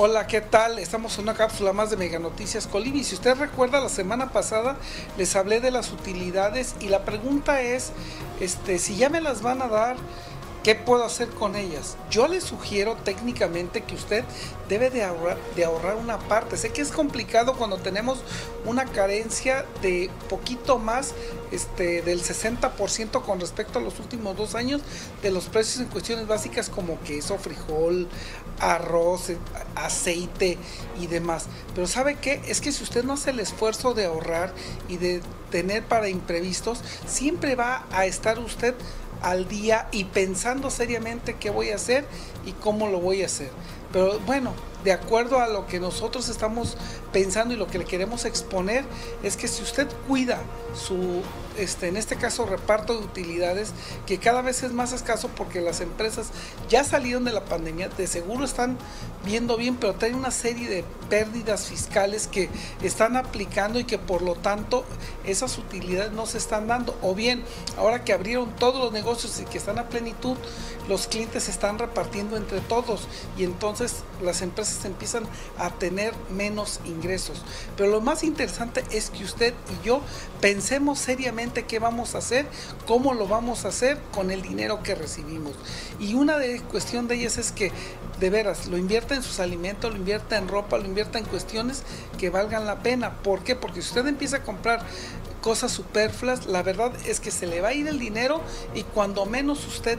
[0.02, 0.78] Hola, ¿qué tal?
[0.78, 3.04] Estamos en una cápsula más de Mega Noticias Colibri.
[3.04, 4.78] Si usted recuerda, la semana pasada
[5.18, 7.92] les hablé de las utilidades y la pregunta es,
[8.40, 9.96] este, si ya me las van a dar
[10.62, 11.96] ¿Qué puedo hacer con ellas?
[12.10, 14.24] Yo le sugiero técnicamente que usted
[14.68, 16.58] debe de ahorrar, una parte.
[16.58, 18.18] Sé que es complicado cuando tenemos
[18.66, 21.14] una carencia de poquito más
[21.50, 24.82] este, del 60% con respecto a los últimos dos años
[25.22, 28.06] de los precios en cuestiones básicas como queso, frijol,
[28.60, 29.32] arroz,
[29.74, 30.58] aceite
[31.00, 31.46] y demás.
[31.74, 32.42] Pero ¿sabe qué?
[32.46, 34.52] Es que si usted no hace el esfuerzo de ahorrar
[34.88, 38.74] y de tener para imprevistos, siempre va a estar usted
[39.22, 42.06] al día y pensando seriamente qué voy a hacer
[42.46, 43.50] y cómo lo voy a hacer.
[43.92, 44.52] Pero bueno,
[44.84, 46.76] de acuerdo a lo que nosotros estamos
[47.12, 48.84] pensando y lo que le queremos exponer,
[49.22, 50.38] es que si usted cuida
[50.74, 51.22] su,
[51.58, 53.72] este, en este caso, reparto de utilidades,
[54.06, 56.28] que cada vez es más escaso porque las empresas
[56.68, 58.78] ya salieron de la pandemia, de seguro están
[59.24, 62.48] viendo bien, pero tienen una serie de pérdidas fiscales que
[62.82, 64.84] están aplicando y que por lo tanto
[65.24, 66.96] esas utilidades no se están dando.
[67.02, 67.42] O bien,
[67.76, 70.36] ahora que abrieron todos los negocios y que están a plenitud,
[70.88, 73.06] los clientes se están repartiendo entre todos
[73.36, 75.24] y entonces las empresas empiezan
[75.58, 77.42] a tener menos ingresos.
[77.76, 80.00] Pero lo más interesante es que usted y yo
[80.40, 82.46] pensemos seriamente qué vamos a hacer,
[82.86, 85.54] cómo lo vamos a hacer con el dinero que recibimos.
[85.98, 87.72] Y una de cuestión de ellas es que
[88.20, 91.82] de veras lo invierta en sus alimentos, lo invierta en ropa, lo invierta en cuestiones
[92.18, 93.16] que valgan la pena.
[93.22, 93.40] ¿Por?
[93.40, 94.84] Porque si usted empieza a comprar
[95.40, 98.42] cosas superfluas, la verdad es que se le va a ir el dinero
[98.74, 99.98] y cuando menos usted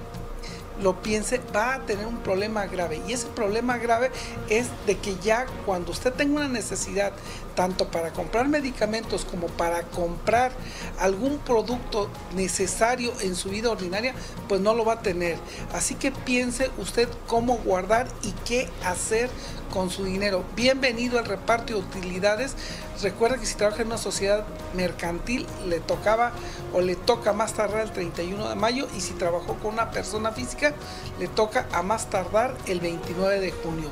[0.81, 3.01] lo piense, va a tener un problema grave.
[3.07, 4.11] Y ese problema grave
[4.49, 7.13] es de que ya cuando usted tenga una necesidad,
[7.55, 10.51] tanto para comprar medicamentos como para comprar
[10.99, 14.13] algún producto necesario en su vida ordinaria,
[14.47, 15.37] pues no lo va a tener.
[15.73, 19.29] Así que piense usted cómo guardar y qué hacer
[19.71, 20.43] con su dinero.
[20.55, 22.55] Bienvenido al reparto de utilidades.
[23.01, 24.45] Recuerda que si trabaja en una sociedad
[24.75, 26.33] mercantil le tocaba
[26.73, 30.31] o le toca más tardar el 31 de mayo y si trabajó con una persona
[30.31, 30.73] física
[31.19, 33.89] le toca a más tardar el 29 de junio.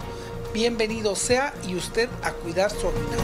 [0.52, 3.22] Bienvenido sea y usted a cuidar su dinero.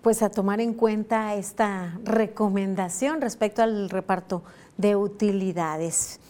[0.00, 4.42] Pues a tomar en cuenta esta recomendación respecto al reparto
[4.78, 6.20] de utilidades.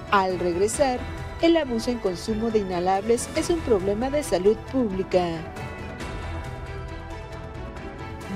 [0.09, 0.99] Al regresar,
[1.43, 5.23] el abuso en consumo de inhalables es un problema de salud pública.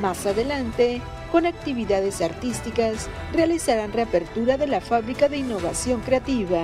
[0.04, 1.02] Más adelante,
[1.34, 6.62] con actividades artísticas, realizarán reapertura de la fábrica de innovación creativa.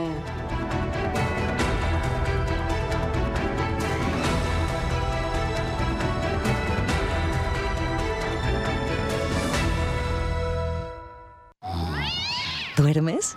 [12.77, 13.35] ¿Duermes?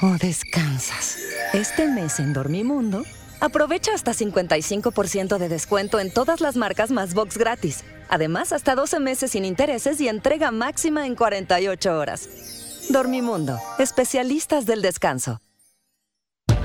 [0.00, 1.18] ¿O descansas?
[1.52, 3.04] Este mes en Dormimundo,
[3.44, 7.84] aprovecha hasta 55% de descuento en todas las marcas más box gratis.
[8.08, 12.28] Además, hasta 12 meses sin intereses y entrega máxima en 48 horas.
[12.90, 15.40] Dormimundo, especialistas del descanso.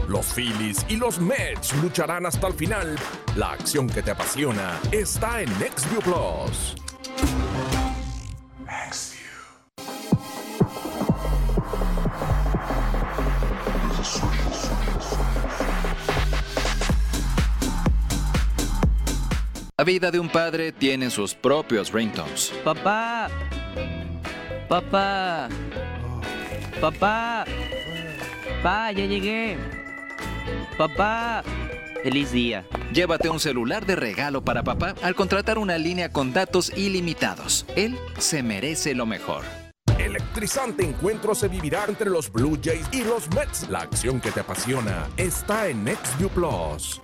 [0.07, 2.97] Los Phillies y los Mets lucharán hasta el final.
[3.35, 6.75] La acción que te apasiona está en NextView Plus.
[19.79, 22.51] La vida de un padre tiene sus propios ringtones.
[22.65, 23.29] Papá.
[24.67, 25.47] Papá.
[26.81, 27.45] Papá.
[28.57, 29.57] Papá, ya llegué.
[30.77, 31.45] Papá.
[32.03, 32.65] Feliz día.
[32.91, 37.65] Llévate un celular de regalo para papá al contratar una línea con datos ilimitados.
[37.77, 39.45] Él se merece lo mejor.
[39.97, 43.69] Electrizante encuentro se vivirá entre los Blue Jays y los Mets.
[43.69, 47.01] La acción que te apasiona está en NextView Plus.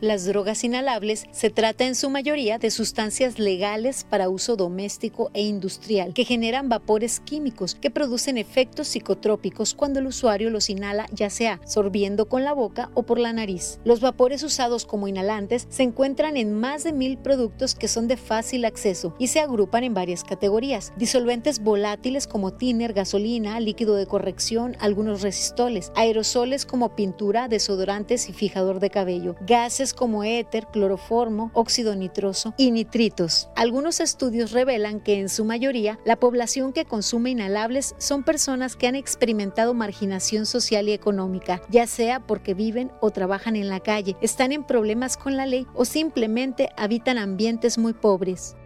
[0.00, 5.42] Las drogas inhalables se trata en su mayoría de sustancias legales para uso doméstico e
[5.42, 11.28] industrial que generan vapores químicos que producen efectos psicotrópicos cuando el usuario los inhala ya
[11.28, 13.78] sea sorbiendo con la boca o por la nariz.
[13.84, 18.16] Los vapores usados como inhalantes se encuentran en más de mil productos que son de
[18.16, 20.94] fácil acceso y se agrupan en varias categorías.
[20.96, 28.32] Disolventes volátiles como tiner, gasolina, líquido de corrección, algunos resistoles, aerosoles como pintura, desodorantes y
[28.32, 33.48] fijador de cabello, gases como éter, cloroformo, óxido nitroso y nitritos.
[33.56, 38.86] Algunos estudios revelan que en su mayoría la población que consume inhalables son personas que
[38.86, 44.16] han experimentado marginación social y económica, ya sea porque viven o trabajan en la calle,
[44.20, 48.56] están en problemas con la ley o simplemente habitan ambientes muy pobres.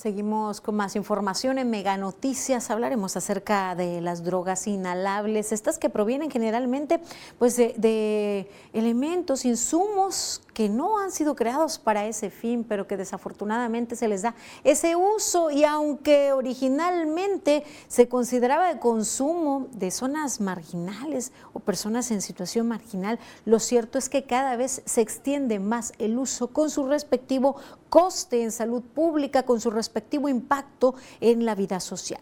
[0.00, 2.70] Seguimos con más información en Mega Noticias.
[2.70, 7.00] Hablaremos acerca de las drogas inhalables, estas que provienen generalmente
[7.38, 12.98] pues, de, de, elementos, insumos que no han sido creados para ese fin, pero que
[12.98, 20.38] desafortunadamente se les da ese uso y aunque originalmente se consideraba de consumo de zonas
[20.38, 25.94] marginales o personas en situación marginal, lo cierto es que cada vez se extiende más
[25.98, 27.56] el uso con su respectivo
[27.88, 32.20] coste en salud pública, con su respectivo impacto en la vida social.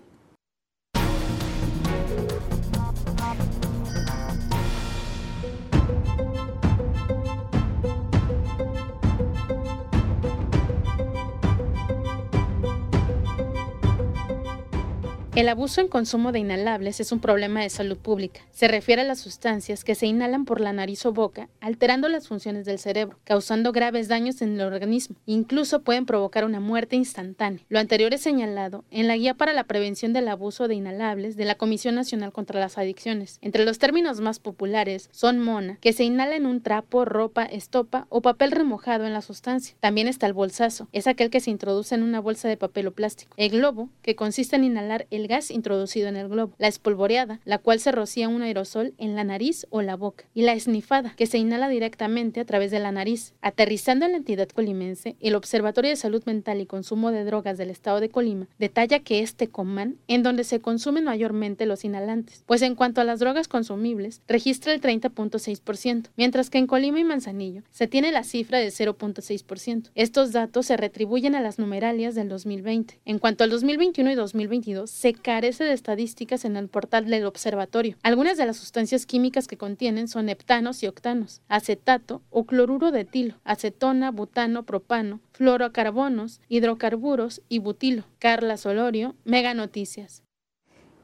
[15.38, 18.40] El abuso en consumo de inhalables es un problema de salud pública.
[18.50, 22.26] Se refiere a las sustancias que se inhalan por la nariz o boca, alterando las
[22.26, 25.14] funciones del cerebro, causando graves daños en el organismo.
[25.26, 27.64] Incluso pueden provocar una muerte instantánea.
[27.68, 31.44] Lo anterior es señalado en la Guía para la Prevención del Abuso de Inhalables de
[31.44, 33.38] la Comisión Nacional contra las Adicciones.
[33.40, 38.08] Entre los términos más populares son mona, que se inhala en un trapo, ropa, estopa
[38.08, 39.76] o papel remojado en la sustancia.
[39.78, 42.92] También está el bolsazo, es aquel que se introduce en una bolsa de papel o
[42.92, 43.32] plástico.
[43.36, 47.58] El globo, que consiste en inhalar el gas introducido en el globo, la espolvoreada, la
[47.58, 51.26] cual se rocía un aerosol en la nariz o la boca, y la esnifada, que
[51.26, 53.34] se inhala directamente a través de la nariz.
[53.40, 57.70] Aterrizando en la entidad colimense, el Observatorio de Salud Mental y Consumo de Drogas del
[57.70, 62.62] Estado de Colima detalla que es Tecomán en donde se consumen mayormente los inhalantes, pues
[62.62, 67.62] en cuanto a las drogas consumibles, registra el 30.6%, mientras que en Colima y Manzanillo
[67.70, 69.90] se tiene la cifra de 0.6%.
[69.94, 73.00] Estos datos se retribuyen a las numeralias del 2020.
[73.04, 77.96] En cuanto al 2021 y 2022, se carece de estadísticas en el portal del observatorio.
[78.02, 83.00] Algunas de las sustancias químicas que contienen son heptanos y octanos, acetato o cloruro de
[83.00, 88.04] etilo, acetona, butano, propano, fluorocarbonos, hidrocarburos y butilo.
[88.18, 90.22] Carla Solorio, Mega Noticias.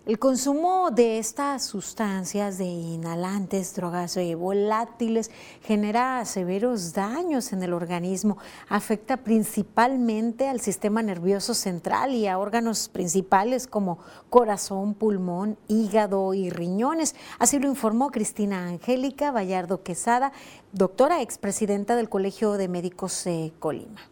[0.07, 5.31] El consumo de estas sustancias de inhalantes, drogas volátiles
[5.63, 8.37] genera severos daños en el organismo,
[8.69, 13.99] afecta principalmente al sistema nervioso central y a órganos principales como
[14.29, 17.17] corazón, pulmón, hígado y riñones.
[17.39, 20.33] Así lo informó Cristina Angélica Vallardo Quesada,
[20.73, 24.03] doctora expresidenta del Colegio de Médicos de Colima.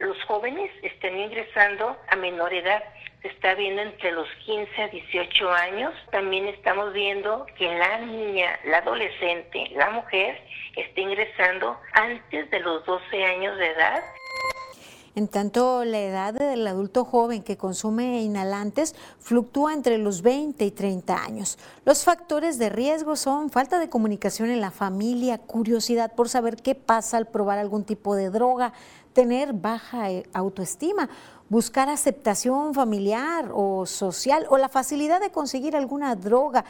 [0.00, 2.82] Los jóvenes están ingresando a menor edad
[3.26, 5.94] está viendo entre los 15 a 18 años.
[6.10, 10.40] También estamos viendo que la niña, la adolescente, la mujer
[10.76, 14.02] está ingresando antes de los 12 años de edad.
[15.16, 20.70] En tanto, la edad del adulto joven que consume inhalantes fluctúa entre los 20 y
[20.70, 21.58] 30 años.
[21.86, 26.74] Los factores de riesgo son falta de comunicación en la familia, curiosidad por saber qué
[26.74, 28.74] pasa al probar algún tipo de droga,
[29.14, 31.08] tener baja eh, autoestima,
[31.48, 36.64] buscar aceptación familiar o social o la facilidad de conseguir alguna droga,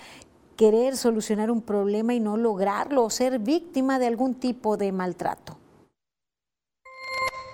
[0.57, 5.57] querer solucionar un problema y no lograrlo o ser víctima de algún tipo de maltrato.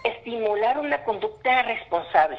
[0.05, 2.39] Estimular una conducta responsable.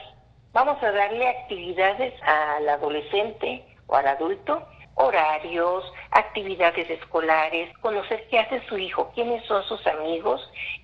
[0.52, 4.66] Vamos a darle actividades al adolescente o al adulto
[4.96, 10.42] horarios, actividades escolares, conocer qué hace su hijo, quiénes son sus amigos,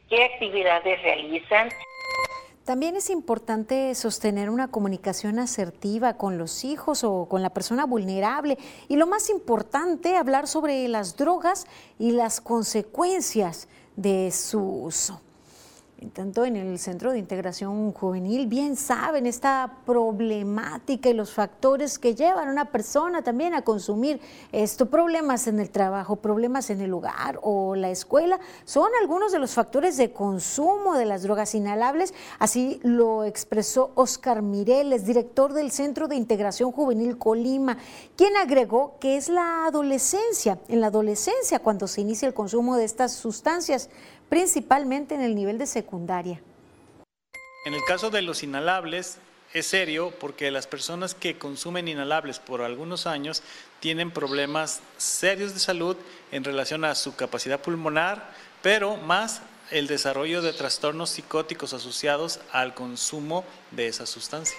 [0.10, 1.70] qué actividades realizan.
[2.70, 8.59] También es importante sostener una comunicación asertiva con los hijos o con la persona vulnerable
[8.88, 11.65] y lo más importante, hablar sobre las drogas
[11.97, 15.20] y las consecuencias de su uso.
[16.08, 22.16] Tanto, en el Centro de Integración Juvenil bien saben esta problemática y los factores que
[22.16, 24.22] llevan a una persona también a consumir
[24.54, 29.39] esto, problemas en el trabajo, problemas en el hogar o la escuela, son algunos de
[29.39, 32.14] los factores de consumo de las drogas inhalables.
[32.39, 37.78] Así lo expresó Oscar Mireles, director del Centro de Integración Juvenil Colima,
[38.16, 42.86] quien agregó que es la adolescencia, en la adolescencia cuando se inicia el consumo de
[42.86, 43.89] estas sustancias
[44.30, 46.42] principalmente en el nivel de secundaria.
[47.66, 49.18] En el caso de los inhalables,
[49.54, 53.42] es serio porque las personas que consumen inhalables por algunos años
[53.80, 55.98] tienen problemas serios de salud
[56.32, 62.74] en relación a su capacidad pulmonar, pero más el desarrollo de trastornos psicóticos asociados al
[62.76, 64.58] consumo de esa sustancia.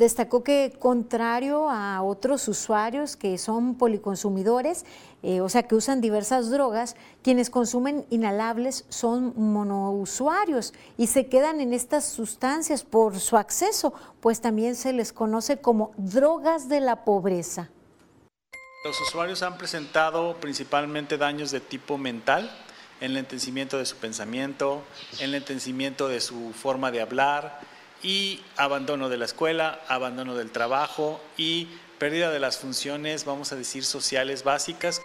[0.00, 4.86] Destacó que contrario a otros usuarios que son policonsumidores,
[5.22, 11.60] eh, o sea, que usan diversas drogas, quienes consumen inhalables son monousuarios y se quedan
[11.60, 13.92] en estas sustancias por su acceso,
[14.22, 17.68] pues también se les conoce como drogas de la pobreza.
[18.86, 22.50] Los usuarios han presentado principalmente daños de tipo mental,
[23.02, 24.82] en el entenimiento de su pensamiento,
[25.18, 27.60] en el entenimiento de su forma de hablar,
[28.02, 33.56] y abandono de la escuela, abandono del trabajo y pérdida de las funciones, vamos a
[33.56, 35.02] decir, sociales básicas.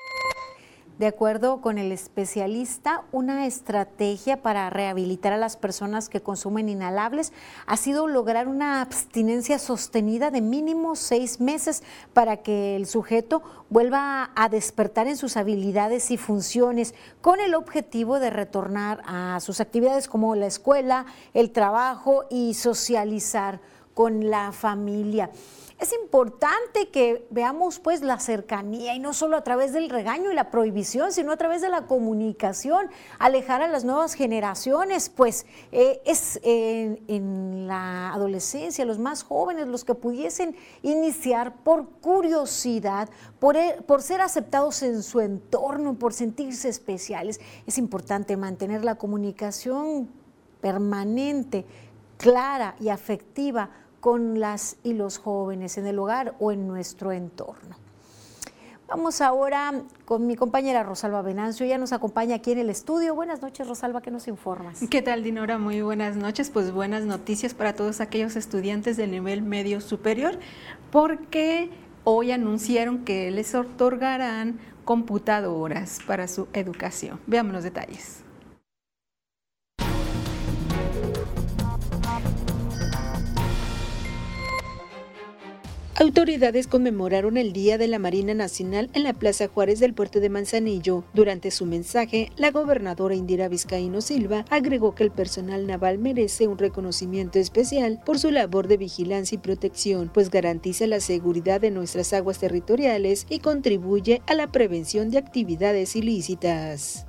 [0.97, 7.33] De acuerdo con el especialista, una estrategia para rehabilitar a las personas que consumen inhalables
[7.65, 11.83] ha sido lograr una abstinencia sostenida de mínimo seis meses
[12.13, 18.21] para que el sujeto vuelva a despertar en sus habilidades y funciones con el objetivo
[18.21, 23.59] de retornar a sus actividades como la escuela, el trabajo y socializar
[23.95, 25.31] con la familia.
[25.77, 30.35] Es importante que veamos pues la cercanía y no solo a través del regaño y
[30.35, 32.89] la prohibición, sino a través de la comunicación,
[33.19, 39.83] alejar a las nuevas generaciones, pues eh, es en la adolescencia los más jóvenes los
[39.83, 46.69] que pudiesen iniciar por curiosidad, por, e, por ser aceptados en su entorno, por sentirse
[46.69, 47.41] especiales.
[47.65, 50.09] Es importante mantener la comunicación
[50.61, 51.65] permanente,
[52.17, 53.69] clara y afectiva
[54.05, 57.75] con las y los jóvenes en el hogar o en nuestro entorno.
[58.87, 61.65] Vamos ahora con mi compañera Rosalba Venancio.
[61.65, 63.15] Ella nos acompaña aquí en el estudio.
[63.15, 64.79] Buenas noches, Rosalba, ¿qué nos informas?
[64.91, 65.57] ¿Qué tal, Dinora?
[65.57, 66.51] Muy buenas noches.
[66.51, 70.37] Pues buenas noticias para todos aquellos estudiantes del nivel medio superior,
[70.91, 71.71] porque
[72.03, 77.19] hoy anunciaron que les otorgarán computadoras para su educación.
[77.25, 78.24] Veamos los detalles.
[85.97, 90.29] Autoridades conmemoraron el Día de la Marina Nacional en la Plaza Juárez del puerto de
[90.29, 91.05] Manzanillo.
[91.13, 96.57] Durante su mensaje, la gobernadora Indira Vizcaíno Silva agregó que el personal naval merece un
[96.57, 102.11] reconocimiento especial por su labor de vigilancia y protección, pues garantiza la seguridad de nuestras
[102.11, 107.05] aguas territoriales y contribuye a la prevención de actividades ilícitas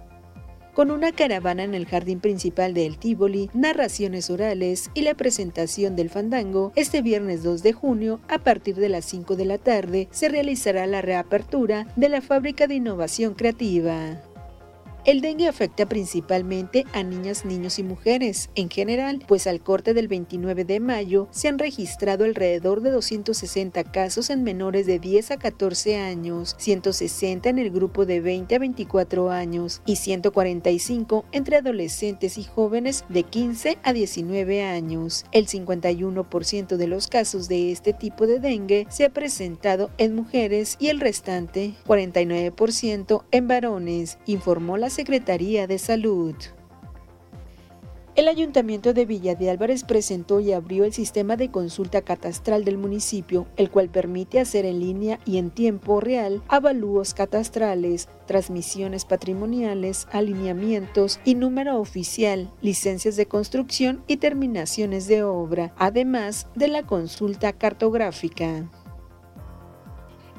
[0.76, 5.96] con una caravana en el jardín principal de El Tívoli, narraciones orales y la presentación
[5.96, 10.06] del fandango, este viernes 2 de junio, a partir de las 5 de la tarde,
[10.10, 14.20] se realizará la reapertura de la fábrica de innovación creativa.
[15.06, 20.08] El dengue afecta principalmente a niñas, niños y mujeres en general, pues al corte del
[20.08, 25.36] 29 de mayo se han registrado alrededor de 260 casos en menores de 10 a
[25.36, 32.36] 14 años, 160 en el grupo de 20 a 24 años y 145 entre adolescentes
[32.36, 35.24] y jóvenes de 15 a 19 años.
[35.30, 40.74] El 51% de los casos de este tipo de dengue se ha presentado en mujeres
[40.80, 46.34] y el restante, 49%, en varones, informó la Secretaría de Salud.
[48.14, 52.78] El Ayuntamiento de Villa de Álvarez presentó y abrió el sistema de consulta catastral del
[52.78, 60.08] municipio, el cual permite hacer en línea y en tiempo real avalúos catastrales, transmisiones patrimoniales,
[60.12, 67.52] alineamientos y número oficial, licencias de construcción y terminaciones de obra, además de la consulta
[67.52, 68.70] cartográfica.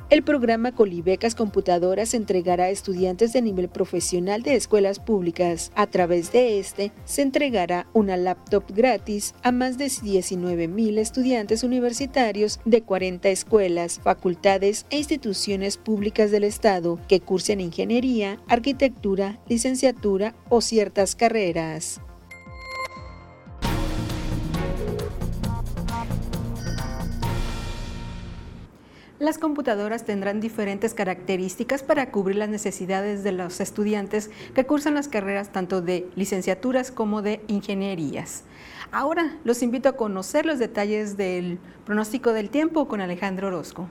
[0.10, 5.70] El programa Colibecas Computadoras entregará a estudiantes de nivel profesional de escuelas públicas.
[5.76, 11.62] A través de este, se entregará una laptop gratis a más de 19 mil estudiantes
[11.66, 20.36] universitarios de 40 escuelas, facultades e instituciones públicas del Estado que cursen ingeniería, arquitectura, licenciatura
[20.47, 21.99] o ciertas carreras.
[29.20, 35.07] Las computadoras tendrán diferentes características para cubrir las necesidades de los estudiantes que cursan las
[35.07, 38.43] carreras tanto de licenciaturas como de ingenierías.
[38.91, 43.89] Ahora los invito a conocer los detalles del pronóstico del tiempo con Alejandro Orozco.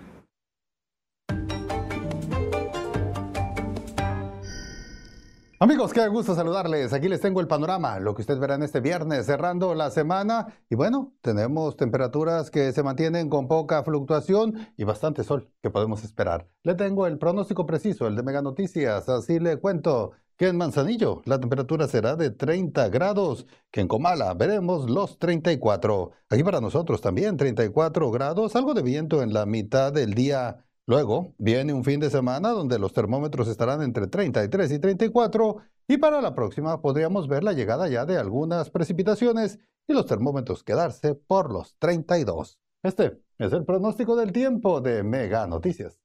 [5.58, 6.92] Amigos, qué gusto saludarles.
[6.92, 10.48] Aquí les tengo el panorama, lo que ustedes verán este viernes, cerrando la semana.
[10.68, 16.04] Y bueno, tenemos temperaturas que se mantienen con poca fluctuación y bastante sol que podemos
[16.04, 16.46] esperar.
[16.62, 19.08] Le tengo el pronóstico preciso, el de Mega Noticias.
[19.08, 24.34] Así le cuento que en Manzanillo la temperatura será de 30 grados, que en Comala
[24.34, 26.10] veremos los 34.
[26.28, 31.34] Aquí para nosotros también 34 grados, algo de viento en la mitad del día Luego
[31.38, 35.56] viene un fin de semana donde los termómetros estarán entre 33 y 34
[35.88, 39.58] y para la próxima podríamos ver la llegada ya de algunas precipitaciones
[39.88, 42.60] y los termómetros quedarse por los 32.
[42.84, 46.00] Este es el pronóstico del tiempo de Mega Noticias.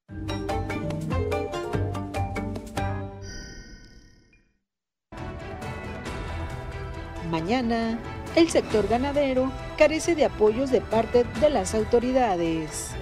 [7.29, 7.99] Mañana,
[8.35, 12.95] el sector ganadero carece de apoyos de parte de las autoridades.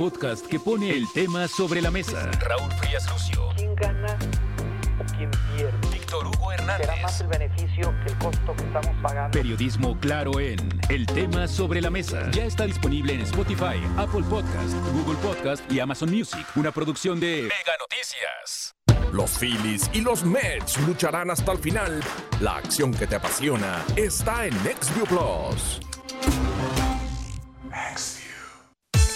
[0.00, 2.30] Podcast que pone el tema sobre la mesa.
[2.40, 3.50] Raúl Frías Lucio.
[3.54, 4.16] ¿Quién gana
[4.98, 5.76] o quién pierde?
[5.92, 6.86] Víctor Hugo Hernández.
[6.86, 9.30] Será más el beneficio que el costo que estamos pagando.
[9.30, 12.30] Periodismo claro en El tema sobre la mesa.
[12.30, 16.46] Ya está disponible en Spotify, Apple Podcast, Google Podcast y Amazon Music.
[16.56, 18.74] Una producción de Mega Noticias.
[19.12, 22.02] Los Phillies y los Mets lucharán hasta el final.
[22.40, 25.80] La acción que te apasiona está en NextView Plus.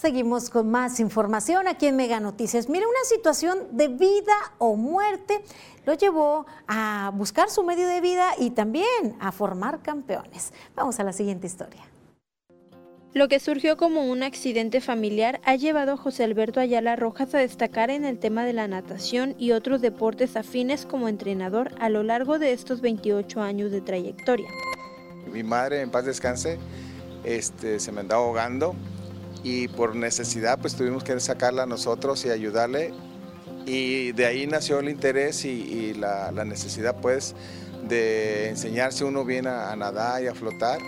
[0.00, 2.70] Seguimos con más información aquí en Mega Noticias.
[2.70, 5.42] Mire, una situación de vida o muerte
[5.84, 10.54] lo llevó a buscar su medio de vida y también a formar campeones.
[10.74, 11.82] Vamos a la siguiente historia.
[13.12, 17.38] Lo que surgió como un accidente familiar ha llevado a José Alberto Ayala Rojas a
[17.38, 22.02] destacar en el tema de la natación y otros deportes afines como entrenador a lo
[22.04, 24.48] largo de estos 28 años de trayectoria.
[25.30, 26.58] Mi madre, en paz descanse,
[27.22, 28.74] este, se me andaba ahogando
[29.42, 32.92] y por necesidad pues tuvimos que sacarla nosotros y ayudarle
[33.66, 37.34] y de ahí nació el interés y, la, necesidad pues
[37.88, 40.78] de enseñarse uno bien a, a nadar y a flotar.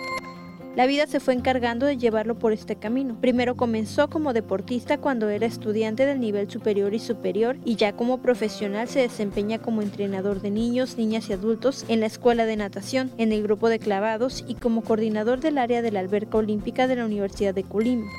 [0.75, 3.15] La vida se fue encargando de llevarlo por este camino.
[3.21, 8.23] Primero comenzó como deportista cuando era estudiante del nivel superior y superior y ya como
[8.23, 13.11] profesional se desempeña como entrenador de niños, niñas y adultos en la escuela de natación,
[13.19, 16.95] en el grupo de clavados y como coordinador del área de la alberca olímpica de
[16.95, 18.11] la Universidad de Colima.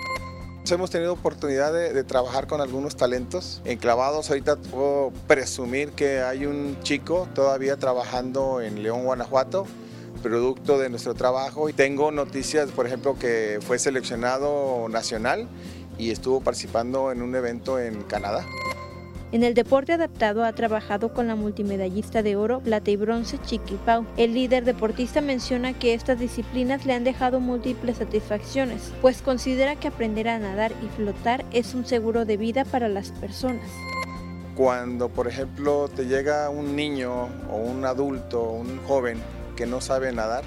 [0.70, 4.30] Hemos tenido oportunidad de, trabajar con algunos talentos enclavados.
[4.30, 9.66] Ahorita puedo presumir que hay un chico todavía trabajando en León, Guanajuato,
[10.22, 11.68] producto de nuestro trabajo.
[11.76, 15.48] Tengo noticias, por ejemplo, que fue seleccionado nacional
[15.98, 18.44] y estuvo participando en un evento en Canadá.
[19.35, 23.74] En el deporte adaptado ha trabajado con la multimedallista de oro, plata y bronce Chiqui
[23.85, 24.07] Pau.
[24.16, 29.89] El líder deportista menciona que estas disciplinas le han dejado múltiples satisfacciones, pues considera que
[29.89, 33.68] aprender a nadar y flotar es un seguro de vida para las personas.
[34.55, 39.18] Cuando, por ejemplo, te llega un niño o un adulto un joven
[39.57, 40.45] que no sabe nadar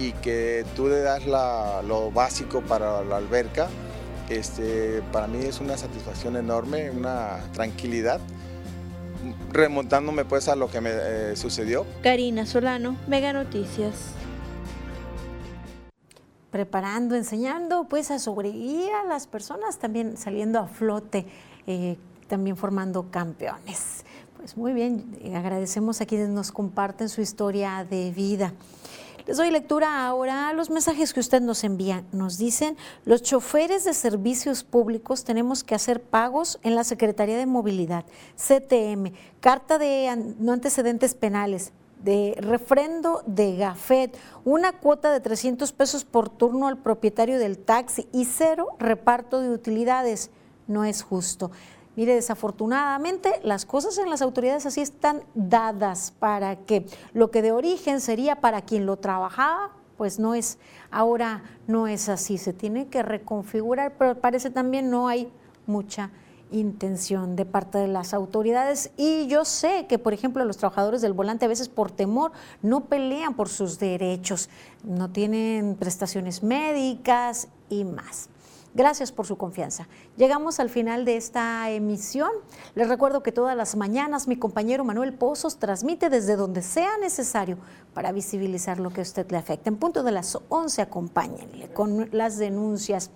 [0.00, 3.68] y que tú le das lo básico para la alberca,
[4.28, 8.20] este, para mí es una satisfacción enorme, una tranquilidad,
[9.52, 11.86] remontándome pues a lo que me eh, sucedió.
[12.02, 14.12] Karina Solano, Mega Noticias.
[16.50, 21.26] Preparando, enseñando pues a sobrevivir a las personas, también saliendo a flote,
[21.66, 21.96] eh,
[22.28, 24.04] también formando campeones.
[24.36, 28.52] Pues muy bien, agradecemos a quienes nos comparten su historia de vida.
[29.26, 32.04] Les doy lectura ahora a los mensajes que usted nos envía.
[32.12, 37.46] Nos dicen, los choferes de servicios públicos tenemos que hacer pagos en la Secretaría de
[37.46, 38.04] Movilidad,
[38.36, 41.72] CTM, carta de no antecedentes penales,
[42.02, 44.14] de refrendo de Gafet,
[44.44, 49.48] una cuota de 300 pesos por turno al propietario del taxi y cero reparto de
[49.48, 50.30] utilidades.
[50.66, 51.50] No es justo.
[51.96, 57.52] Mire, desafortunadamente las cosas en las autoridades así están dadas para que lo que de
[57.52, 60.58] origen sería para quien lo trabajaba, pues no es,
[60.90, 65.32] ahora no es así, se tiene que reconfigurar, pero parece también no hay
[65.66, 66.10] mucha
[66.50, 68.90] intención de parte de las autoridades.
[68.96, 72.32] Y yo sé que, por ejemplo, los trabajadores del volante a veces por temor
[72.62, 74.48] no pelean por sus derechos,
[74.82, 78.28] no tienen prestaciones médicas y más.
[78.74, 79.86] Gracias por su confianza.
[80.16, 82.30] Llegamos al final de esta emisión.
[82.74, 87.56] Les recuerdo que todas las mañanas mi compañero Manuel Pozos transmite desde donde sea necesario
[87.94, 89.70] para visibilizar lo que a usted le afecta.
[89.70, 93.10] En punto de las 11 acompáñenle con las denuncias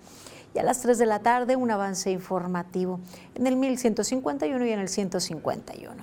[0.55, 3.01] y a las 3 de la tarde un avance informativo
[3.35, 5.93] en el 1151 y en el 151.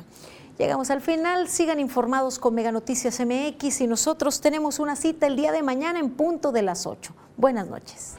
[0.59, 5.37] Llegamos al final, sigan informados con Mega Noticias MX y nosotros tenemos una cita el
[5.37, 7.15] día de mañana en punto de las 8.
[7.39, 8.17] Buenas noches.